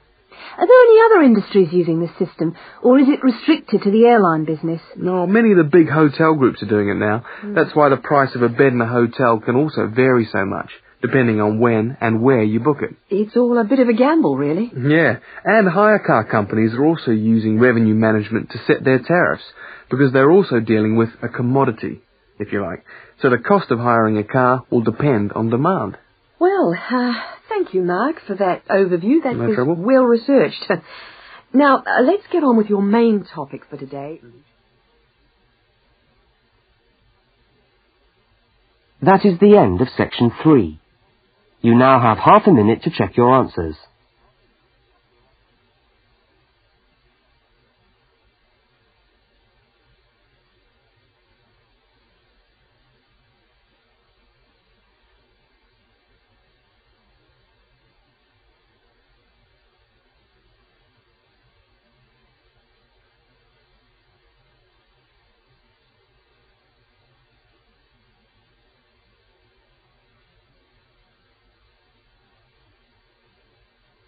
Are 0.57 0.67
there 0.67 0.83
any 0.87 0.99
other 1.05 1.21
industries 1.23 1.69
using 1.71 1.99
this 1.99 2.11
system, 2.19 2.55
or 2.83 2.99
is 2.99 3.07
it 3.07 3.23
restricted 3.23 3.81
to 3.81 3.91
the 3.91 4.05
airline 4.05 4.45
business? 4.45 4.81
No, 4.95 5.25
many 5.25 5.51
of 5.51 5.57
the 5.57 5.63
big 5.63 5.89
hotel 5.89 6.35
groups 6.35 6.61
are 6.61 6.67
doing 6.67 6.89
it 6.89 6.95
now. 6.95 7.23
Hmm. 7.41 7.55
That's 7.55 7.73
why 7.73 7.89
the 7.89 7.97
price 7.97 8.35
of 8.35 8.43
a 8.43 8.49
bed 8.49 8.73
in 8.73 8.81
a 8.81 8.87
hotel 8.87 9.39
can 9.39 9.55
also 9.55 9.87
vary 9.87 10.27
so 10.31 10.45
much, 10.45 10.69
depending 11.01 11.41
on 11.41 11.59
when 11.59 11.97
and 11.99 12.21
where 12.21 12.43
you 12.43 12.59
book 12.59 12.83
it. 12.83 12.95
It's 13.09 13.35
all 13.35 13.57
a 13.57 13.63
bit 13.63 13.79
of 13.79 13.89
a 13.89 13.93
gamble, 13.93 14.37
really. 14.37 14.71
Yeah, 14.77 15.17
and 15.43 15.67
hire 15.67 16.03
car 16.05 16.25
companies 16.25 16.73
are 16.73 16.85
also 16.85 17.11
using 17.11 17.59
revenue 17.59 17.95
management 17.95 18.51
to 18.51 18.59
set 18.67 18.83
their 18.83 18.99
tariffs, 18.99 19.45
because 19.89 20.13
they're 20.13 20.31
also 20.31 20.59
dealing 20.59 20.97
with 20.97 21.09
a 21.23 21.29
commodity, 21.29 22.01
if 22.37 22.51
you 22.51 22.61
like. 22.61 22.83
So 23.23 23.29
the 23.29 23.37
cost 23.37 23.71
of 23.71 23.79
hiring 23.79 24.17
a 24.17 24.23
car 24.25 24.65
will 24.69 24.81
depend 24.81 25.31
on 25.31 25.49
demand. 25.49 25.97
Well, 26.39 26.75
uh, 26.91 27.13
thank 27.47 27.73
you, 27.73 27.81
Mark, 27.81 28.17
for 28.27 28.35
that 28.35 28.67
overview. 28.67 29.23
That 29.23 29.37
No 29.37 29.47
was 29.47 29.55
trouble. 29.55 29.75
well 29.75 30.03
researched. 30.03 30.69
now, 31.53 31.77
uh, 31.77 32.01
let's 32.01 32.27
get 32.33 32.43
on 32.43 32.57
with 32.57 32.67
your 32.67 32.81
main 32.81 33.23
topic 33.23 33.61
for 33.69 33.77
today. 33.77 34.19
That 39.01 39.25
is 39.25 39.39
the 39.39 39.55
end 39.55 39.79
of 39.79 39.87
section 39.95 40.33
3. 40.43 40.77
You 41.61 41.75
now 41.75 42.01
have 42.01 42.17
half 42.17 42.45
a 42.45 42.51
minute 42.51 42.83
to 42.83 42.89
check 42.89 43.15
your 43.15 43.33
answers. 43.35 43.77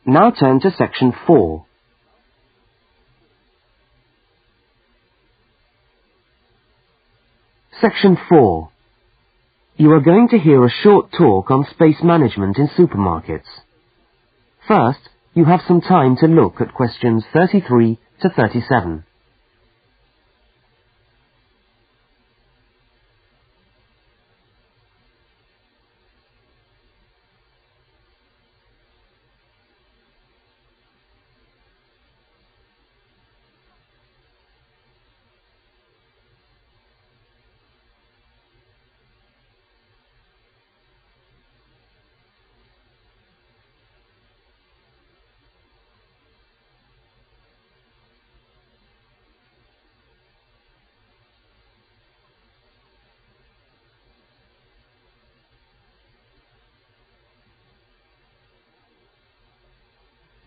Now 0.08 0.30
turn 0.30 0.60
to 0.60 0.70
section 0.78 1.14
4. 1.26 1.66
Section 7.82 8.16
4. 8.30 8.70
You 9.78 9.92
are 9.94 10.00
going 10.00 10.28
to 10.30 10.38
hear 10.38 10.64
a 10.64 10.70
short 10.70 11.12
talk 11.12 11.50
on 11.50 11.66
space 11.72 12.04
management 12.04 12.60
in 12.60 12.68
supermarkets. 12.68 13.50
First, 14.68 15.10
you 15.34 15.46
have 15.46 15.62
some 15.68 15.82
time 15.82 16.18
to 16.18 16.28
look 16.28 16.62
at 16.62 16.76
questions 16.76 17.26
33 17.34 17.98
to 18.22 18.30
37. 18.30 19.06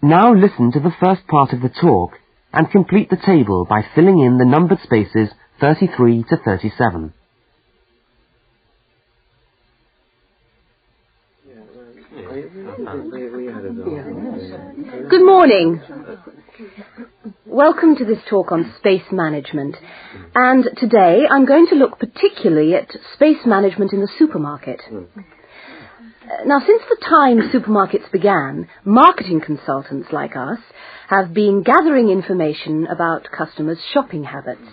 Now 0.02 0.32
listen 0.32 0.70
to 0.72 0.80
the 0.80 0.92
first 1.00 1.26
part 1.26 1.52
of 1.52 1.60
the 1.60 1.68
talk 1.68 2.12
and 2.52 2.70
complete 2.70 3.10
the 3.10 3.16
table 3.16 3.66
by 3.68 3.82
filling 3.96 4.20
in 4.20 4.38
the 4.38 4.44
numbered 4.44 4.78
spaces 4.84 5.30
33 5.60 6.24
to 6.30 6.36
37. 6.36 7.12
Good 15.10 15.26
morning. 15.26 15.80
Welcome 17.44 17.96
to 17.96 18.04
this 18.04 18.18
talk 18.30 18.52
on 18.52 18.72
space 18.78 19.02
management. 19.10 19.74
And 20.36 20.64
today 20.76 21.26
I'm 21.28 21.44
going 21.44 21.66
to 21.70 21.74
look 21.74 21.98
particularly 21.98 22.74
at 22.74 22.96
space 23.14 23.44
management 23.44 23.92
in 23.92 24.00
the 24.00 24.08
supermarket. 24.16 24.80
Now, 26.44 26.58
since 26.60 26.82
the 26.88 27.04
time 27.08 27.50
supermarkets 27.50 28.10
began, 28.12 28.68
marketing 28.84 29.40
consultants 29.40 30.08
like 30.12 30.36
us 30.36 30.58
have 31.08 31.32
been 31.32 31.62
gathering 31.62 32.10
information 32.10 32.86
about 32.86 33.28
customers' 33.30 33.82
shopping 33.94 34.24
habits. 34.24 34.68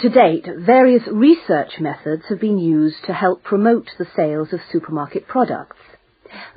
To 0.00 0.08
date, 0.08 0.46
various 0.60 1.02
research 1.10 1.78
methods 1.78 2.22
have 2.30 2.40
been 2.40 2.58
used 2.58 3.04
to 3.06 3.12
help 3.12 3.42
promote 3.42 3.90
the 3.98 4.06
sales 4.16 4.52
of 4.52 4.60
supermarket 4.72 5.28
products. 5.28 5.76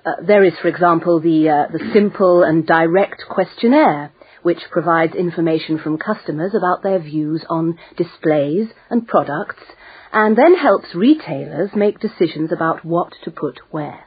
Uh, 0.05 0.11
there 0.25 0.45
is, 0.45 0.53
for 0.61 0.69
example, 0.69 1.19
the, 1.19 1.49
uh, 1.49 1.71
the 1.71 1.91
simple 1.93 2.43
and 2.43 2.65
direct 2.65 3.23
questionnaire, 3.29 4.11
which 4.43 4.61
provides 4.71 5.13
information 5.13 5.77
from 5.77 5.97
customers 5.97 6.53
about 6.55 6.83
their 6.83 6.99
views 6.99 7.43
on 7.49 7.77
displays 7.97 8.69
and 8.89 9.07
products 9.07 9.63
and 10.11 10.37
then 10.37 10.55
helps 10.55 10.95
retailers 10.95 11.71
make 11.75 11.99
decisions 11.99 12.51
about 12.51 12.85
what 12.85 13.13
to 13.23 13.31
put 13.31 13.59
where. 13.71 14.05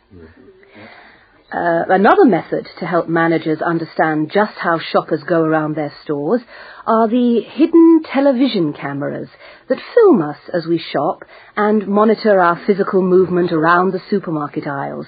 Uh, 1.52 1.82
another 1.88 2.24
method 2.24 2.68
to 2.78 2.86
help 2.86 3.08
managers 3.08 3.60
understand 3.60 4.30
just 4.32 4.52
how 4.56 4.78
shoppers 4.78 5.20
go 5.28 5.42
around 5.42 5.74
their 5.74 5.92
stores 6.04 6.40
are 6.86 7.08
the 7.08 7.40
hidden 7.40 8.02
television 8.04 8.72
cameras 8.72 9.28
that 9.68 9.78
film 9.94 10.22
us 10.22 10.36
as 10.54 10.64
we 10.66 10.78
shop 10.78 11.24
and 11.56 11.88
monitor 11.88 12.38
our 12.38 12.60
physical 12.66 13.02
movement 13.02 13.50
around 13.50 13.92
the 13.92 14.00
supermarket 14.08 14.64
aisles. 14.68 15.06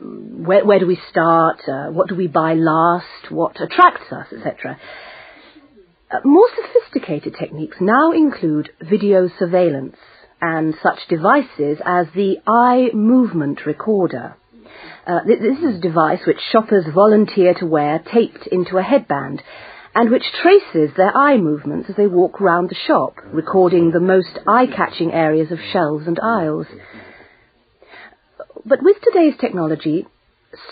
Where, 0.00 0.64
where 0.64 0.80
do 0.80 0.86
we 0.88 0.98
start? 1.10 1.60
Uh, 1.68 1.86
what 1.90 2.08
do 2.08 2.16
we 2.16 2.26
buy 2.26 2.54
last? 2.54 3.30
What 3.30 3.60
attracts 3.60 4.10
us, 4.10 4.26
etc. 4.36 4.80
Uh, 6.10 6.16
more 6.24 6.48
sophisticated 6.56 7.36
techniques 7.38 7.76
now 7.80 8.10
include 8.10 8.70
video 8.80 9.30
surveillance 9.38 9.96
and 10.46 10.74
such 10.82 10.98
devices 11.08 11.78
as 11.86 12.06
the 12.14 12.36
eye 12.46 12.90
movement 12.92 13.64
recorder. 13.64 14.36
Uh, 15.06 15.20
this 15.26 15.58
is 15.58 15.76
a 15.76 15.80
device 15.80 16.20
which 16.26 16.36
shoppers 16.52 16.84
volunteer 16.94 17.54
to 17.54 17.64
wear 17.64 17.98
taped 18.12 18.46
into 18.48 18.76
a 18.76 18.82
headband 18.82 19.40
and 19.94 20.10
which 20.10 20.24
traces 20.42 20.94
their 20.98 21.16
eye 21.16 21.38
movements 21.38 21.88
as 21.88 21.96
they 21.96 22.06
walk 22.06 22.42
round 22.42 22.68
the 22.68 22.74
shop, 22.86 23.14
recording 23.32 23.90
the 23.90 24.00
most 24.00 24.38
eye-catching 24.46 25.12
areas 25.12 25.50
of 25.50 25.58
shelves 25.72 26.06
and 26.06 26.20
aisles. 26.20 26.66
But 28.66 28.82
with 28.82 28.96
today's 29.00 29.38
technology, 29.40 30.06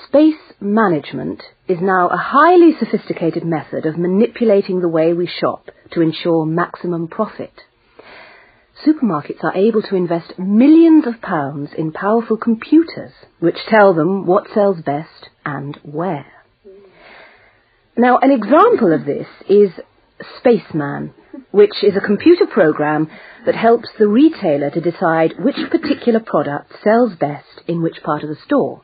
space 0.07 0.53
management 0.61 1.43
is 1.67 1.79
now 1.81 2.09
a 2.09 2.17
highly 2.19 2.73
sophisticated 2.79 3.43
method 3.43 3.87
of 3.87 3.97
manipulating 3.97 4.81
the 4.81 4.89
way 4.89 5.15
we 5.15 5.27
shop 5.27 5.71
to 5.93 6.03
ensure 6.03 6.45
maximum 6.45 7.09
profit 7.09 7.53
supermarkets 8.87 9.43
are 9.43 9.57
able 9.57 9.83
to 9.83 9.97
invest 9.97 10.39
millions 10.39 11.07
of 11.07 11.21
pounds 11.21 11.71
in 11.77 11.93
powerful 11.93 12.37
computers 12.37 13.13
which 13.41 13.57
tell 13.69 13.95
them 13.95 14.27
what 14.27 14.47
sells 14.53 14.81
best 14.81 15.31
and 15.45 15.79
where. 15.83 16.27
Now, 17.97 18.19
an 18.19 18.31
example 18.31 18.93
of 18.93 19.05
this 19.05 19.27
is 19.49 19.71
Spaceman, 20.39 21.13
which 21.51 21.83
is 21.83 21.97
a 21.97 22.01
computer 22.01 22.47
program 22.47 23.11
that 23.45 23.55
helps 23.55 23.89
the 23.99 24.09
retailer 24.09 24.71
to 24.71 24.81
decide 24.81 25.35
which 25.39 25.57
particular 25.71 26.21
product 26.21 26.73
sells 26.83 27.15
best 27.17 27.63
in 27.67 27.83
which 27.83 28.03
part 28.03 28.23
of 28.23 28.29
the 28.29 28.37
store. 28.47 28.83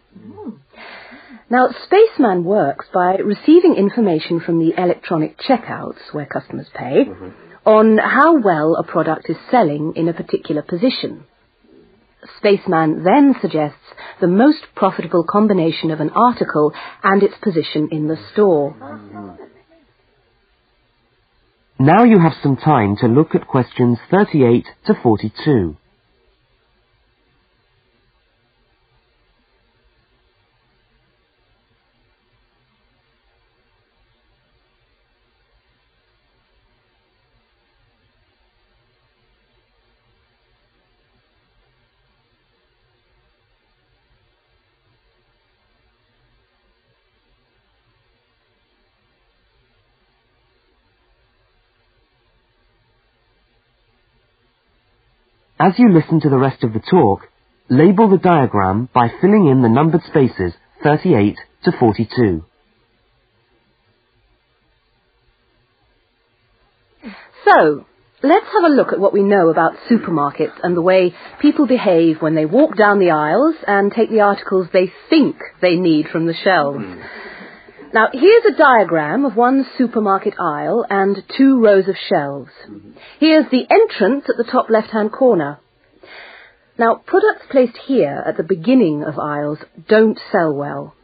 Now, 1.50 1.68
Spaceman 1.86 2.44
works 2.44 2.86
by 2.92 3.16
receiving 3.16 3.76
information 3.76 4.40
from 4.40 4.58
the 4.58 4.74
electronic 4.76 5.38
checkouts 5.38 6.12
where 6.12 6.26
customers 6.26 6.68
pay. 6.74 7.04
Mm-hmm 7.06 7.47
on 7.68 7.98
how 7.98 8.40
well 8.40 8.76
a 8.76 8.82
product 8.82 9.28
is 9.28 9.36
selling 9.50 9.92
in 9.94 10.08
a 10.08 10.14
particular 10.14 10.62
position. 10.62 11.24
Spaceman 12.38 13.04
then 13.04 13.34
suggests 13.42 13.92
the 14.22 14.26
most 14.26 14.64
profitable 14.74 15.22
combination 15.22 15.90
of 15.90 16.00
an 16.00 16.08
article 16.10 16.72
and 17.02 17.22
its 17.22 17.34
position 17.42 17.90
in 17.92 18.08
the 18.08 18.16
store. 18.32 18.74
Now 21.78 22.04
you 22.04 22.18
have 22.18 22.32
some 22.42 22.56
time 22.56 22.96
to 23.02 23.06
look 23.06 23.34
at 23.34 23.46
questions 23.46 23.98
38 24.10 24.64
to 24.86 24.94
42. 25.02 25.76
As 55.60 55.72
you 55.76 55.92
listen 55.92 56.20
to 56.20 56.28
the 56.28 56.38
rest 56.38 56.62
of 56.62 56.72
the 56.72 56.78
talk, 56.78 57.26
label 57.68 58.08
the 58.08 58.18
diagram 58.18 58.88
by 58.94 59.08
filling 59.20 59.48
in 59.48 59.60
the 59.60 59.68
numbered 59.68 60.02
spaces 60.04 60.52
38 60.84 61.36
to 61.64 61.72
42. 61.72 62.44
So, 67.44 67.86
let's 68.22 68.46
have 68.46 68.70
a 68.70 68.72
look 68.72 68.92
at 68.92 69.00
what 69.00 69.12
we 69.12 69.22
know 69.22 69.48
about 69.48 69.72
supermarkets 69.90 70.60
and 70.62 70.76
the 70.76 70.82
way 70.82 71.12
people 71.40 71.66
behave 71.66 72.22
when 72.22 72.36
they 72.36 72.46
walk 72.46 72.76
down 72.76 73.00
the 73.00 73.10
aisles 73.10 73.56
and 73.66 73.90
take 73.90 74.10
the 74.10 74.20
articles 74.20 74.68
they 74.72 74.92
think 75.10 75.36
they 75.60 75.74
need 75.74 76.06
from 76.06 76.26
the 76.26 76.34
shelves. 76.34 76.84
Mm. 76.84 77.04
Now, 77.92 78.08
here's 78.12 78.44
a 78.44 78.56
diagram 78.56 79.24
of 79.24 79.34
one 79.34 79.66
supermarket 79.78 80.34
aisle 80.38 80.84
and 80.90 81.22
two 81.36 81.58
rows 81.62 81.88
of 81.88 81.96
shelves. 81.96 82.50
Mm-hmm. 82.68 82.90
Here's 83.18 83.50
the 83.50 83.66
entrance 83.70 84.26
at 84.28 84.36
the 84.36 84.50
top 84.50 84.68
left-hand 84.68 85.10
corner. 85.12 85.58
Now, 86.78 86.96
products 86.96 87.46
placed 87.50 87.78
here 87.86 88.22
at 88.26 88.36
the 88.36 88.42
beginning 88.42 89.04
of 89.04 89.18
aisles 89.18 89.58
don't 89.88 90.20
sell 90.30 90.52
well. 90.52 90.94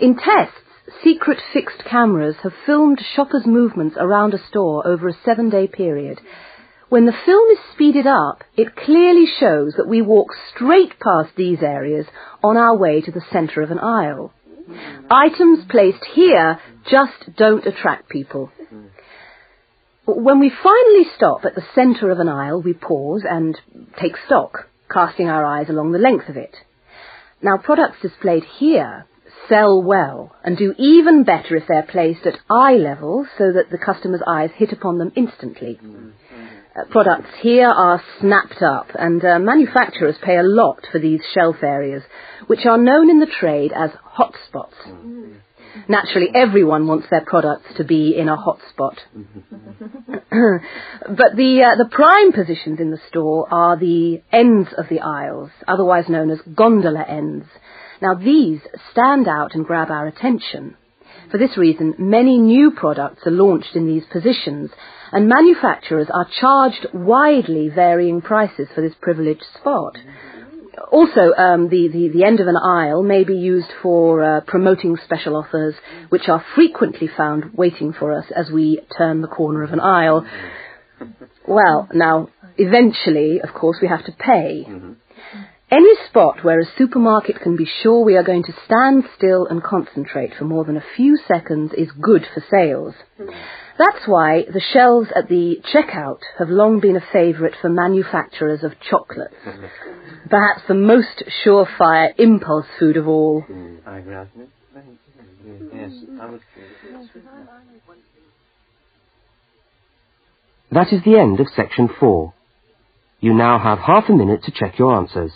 In 0.00 0.16
tests, 0.16 0.54
secret 1.02 1.38
fixed 1.52 1.84
cameras 1.84 2.36
have 2.42 2.52
filmed 2.64 3.00
shoppers' 3.14 3.46
movements 3.46 3.96
around 3.98 4.34
a 4.34 4.46
store 4.48 4.86
over 4.86 5.08
a 5.08 5.18
seven-day 5.24 5.66
period. 5.66 6.20
When 6.88 7.06
the 7.06 7.20
film 7.26 7.50
is 7.50 7.58
speeded 7.72 8.06
up, 8.06 8.44
it 8.56 8.76
clearly 8.76 9.26
shows 9.26 9.74
that 9.76 9.88
we 9.88 10.00
walk 10.00 10.28
straight 10.54 10.98
past 11.00 11.30
these 11.36 11.60
areas 11.60 12.06
on 12.42 12.56
our 12.56 12.76
way 12.76 13.00
to 13.00 13.10
the 13.10 13.24
centre 13.32 13.62
of 13.62 13.72
an 13.72 13.80
aisle. 13.80 14.32
Items 15.10 15.64
placed 15.68 16.04
here 16.14 16.60
just 16.90 17.36
don't 17.36 17.66
attract 17.66 18.08
people. 18.08 18.50
When 20.06 20.38
we 20.38 20.50
finally 20.50 21.06
stop 21.16 21.44
at 21.44 21.54
the 21.54 21.64
centre 21.74 22.10
of 22.10 22.18
an 22.18 22.28
aisle, 22.28 22.60
we 22.60 22.74
pause 22.74 23.22
and 23.28 23.58
take 23.98 24.16
stock, 24.26 24.68
casting 24.92 25.28
our 25.28 25.44
eyes 25.44 25.68
along 25.68 25.92
the 25.92 25.98
length 25.98 26.28
of 26.28 26.36
it. 26.36 26.54
Now, 27.42 27.56
products 27.56 28.00
displayed 28.02 28.44
here 28.58 29.06
sell 29.48 29.82
well 29.82 30.34
and 30.42 30.56
do 30.56 30.74
even 30.78 31.24
better 31.24 31.56
if 31.56 31.64
they're 31.68 31.82
placed 31.82 32.26
at 32.26 32.38
eye 32.50 32.74
level 32.74 33.26
so 33.36 33.52
that 33.52 33.70
the 33.70 33.78
customer's 33.78 34.22
eyes 34.26 34.50
hit 34.56 34.72
upon 34.72 34.98
them 34.98 35.12
instantly. 35.16 35.78
Uh, 35.82 36.10
products 36.90 37.30
here 37.40 37.68
are 37.68 38.02
snapped 38.20 38.62
up 38.62 38.88
and 38.98 39.24
uh, 39.24 39.38
manufacturers 39.38 40.16
pay 40.22 40.36
a 40.36 40.42
lot 40.42 40.84
for 40.90 40.98
these 40.98 41.20
shelf 41.32 41.56
areas, 41.62 42.02
which 42.46 42.66
are 42.66 42.78
known 42.78 43.10
in 43.10 43.20
the 43.20 43.30
trade 43.40 43.72
as 43.72 43.90
hotspots. 44.18 44.74
Naturally, 45.88 46.28
everyone 46.34 46.86
wants 46.86 47.06
their 47.10 47.24
products 47.24 47.66
to 47.76 47.84
be 47.84 48.16
in 48.16 48.28
a 48.28 48.36
hotspot. 48.36 48.96
but 49.14 51.36
the, 51.36 51.64
uh, 51.64 51.76
the 51.76 51.88
prime 51.90 52.32
positions 52.32 52.80
in 52.80 52.90
the 52.90 53.00
store 53.08 53.46
are 53.52 53.76
the 53.76 54.22
ends 54.32 54.68
of 54.78 54.86
the 54.88 55.00
aisles, 55.00 55.50
otherwise 55.66 56.08
known 56.08 56.30
as 56.30 56.38
gondola 56.54 57.04
ends. 57.08 57.46
Now 58.00 58.14
these 58.14 58.60
stand 58.92 59.28
out 59.28 59.54
and 59.54 59.64
grab 59.64 59.90
our 59.90 60.06
attention. 60.06 60.76
For 61.30 61.38
this 61.38 61.56
reason, 61.56 61.94
many 61.98 62.38
new 62.38 62.70
products 62.70 63.26
are 63.26 63.32
launched 63.32 63.74
in 63.74 63.86
these 63.86 64.04
positions, 64.12 64.70
and 65.14 65.28
manufacturers 65.28 66.08
are 66.12 66.26
charged 66.40 66.88
widely 66.92 67.68
varying 67.68 68.20
prices 68.20 68.66
for 68.74 68.80
this 68.80 68.94
privileged 69.00 69.44
spot. 69.58 69.96
Also, 70.90 71.32
um, 71.38 71.68
the, 71.68 71.88
the, 71.92 72.10
the, 72.12 72.24
end 72.24 72.40
of 72.40 72.48
an 72.48 72.56
aisle 72.56 73.00
may 73.04 73.22
be 73.22 73.36
used 73.36 73.68
for 73.80 74.22
uh, 74.22 74.40
promoting 74.40 74.96
special 75.04 75.36
offers, 75.36 75.74
which 76.08 76.28
are 76.28 76.44
frequently 76.56 77.08
found 77.16 77.54
waiting 77.54 77.92
for 77.92 78.12
us 78.12 78.24
as 78.34 78.50
we 78.50 78.80
turn 78.98 79.20
the 79.20 79.28
corner 79.28 79.62
of 79.62 79.72
an 79.72 79.78
aisle. 79.78 80.26
Well, 81.46 81.88
now, 81.94 82.30
eventually, 82.58 83.40
of 83.40 83.54
course, 83.54 83.78
we 83.80 83.86
have 83.86 84.04
to 84.06 84.12
pay. 84.12 84.66
Any 85.70 85.94
spot 86.08 86.44
where 86.44 86.58
a 86.58 86.76
supermarket 86.76 87.40
can 87.40 87.56
be 87.56 87.68
sure 87.82 88.04
we 88.04 88.16
are 88.16 88.24
going 88.24 88.42
to 88.44 88.54
stand 88.66 89.04
still 89.16 89.46
and 89.46 89.62
concentrate 89.62 90.32
for 90.36 90.44
more 90.44 90.64
than 90.64 90.76
a 90.76 90.84
few 90.96 91.16
seconds 91.28 91.72
is 91.76 91.88
good 92.00 92.26
for 92.34 92.44
sales. 92.50 92.94
That's 93.76 94.06
why 94.06 94.44
the 94.44 94.60
shelves 94.72 95.08
at 95.16 95.28
the 95.28 95.60
checkout 95.72 96.20
have 96.38 96.48
long 96.48 96.80
been 96.80 96.96
a 96.96 97.04
favourite 97.12 97.54
for 97.60 97.68
manufacturers 97.68 98.62
of 98.62 98.72
chocolates. 98.80 99.34
Perhaps 100.30 100.62
the 100.68 100.74
most 100.74 101.24
surefire 101.44 102.12
impulse 102.18 102.66
food 102.78 102.96
of 102.96 103.08
all. 103.08 103.44
That 110.70 110.92
is 110.92 111.02
the 111.04 111.18
end 111.18 111.40
of 111.40 111.48
section 111.54 111.88
four. 112.00 112.34
You 113.20 113.34
now 113.34 113.58
have 113.58 113.78
half 113.78 114.08
a 114.08 114.12
minute 114.12 114.44
to 114.44 114.52
check 114.52 114.78
your 114.78 114.94
answers. 114.94 115.32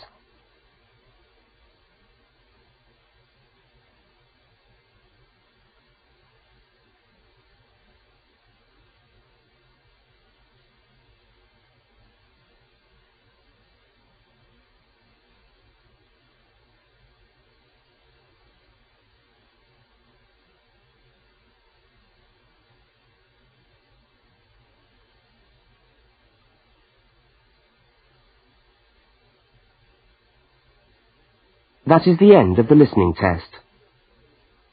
That 31.88 32.06
is 32.06 32.18
the 32.18 32.34
end 32.34 32.58
of 32.58 32.68
the 32.68 32.74
listening 32.74 33.14
test. 33.14 33.48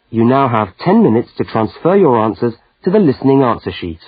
You 0.09 0.25
now 0.25 0.49
have 0.49 0.77
10 0.79 1.01
minutes 1.01 1.29
to 1.37 1.45
transfer 1.45 1.95
your 1.95 2.19
answers 2.19 2.55
to 2.83 2.91
the 2.91 2.99
listening 2.99 3.41
answer 3.41 3.71
sheet. 3.71 4.01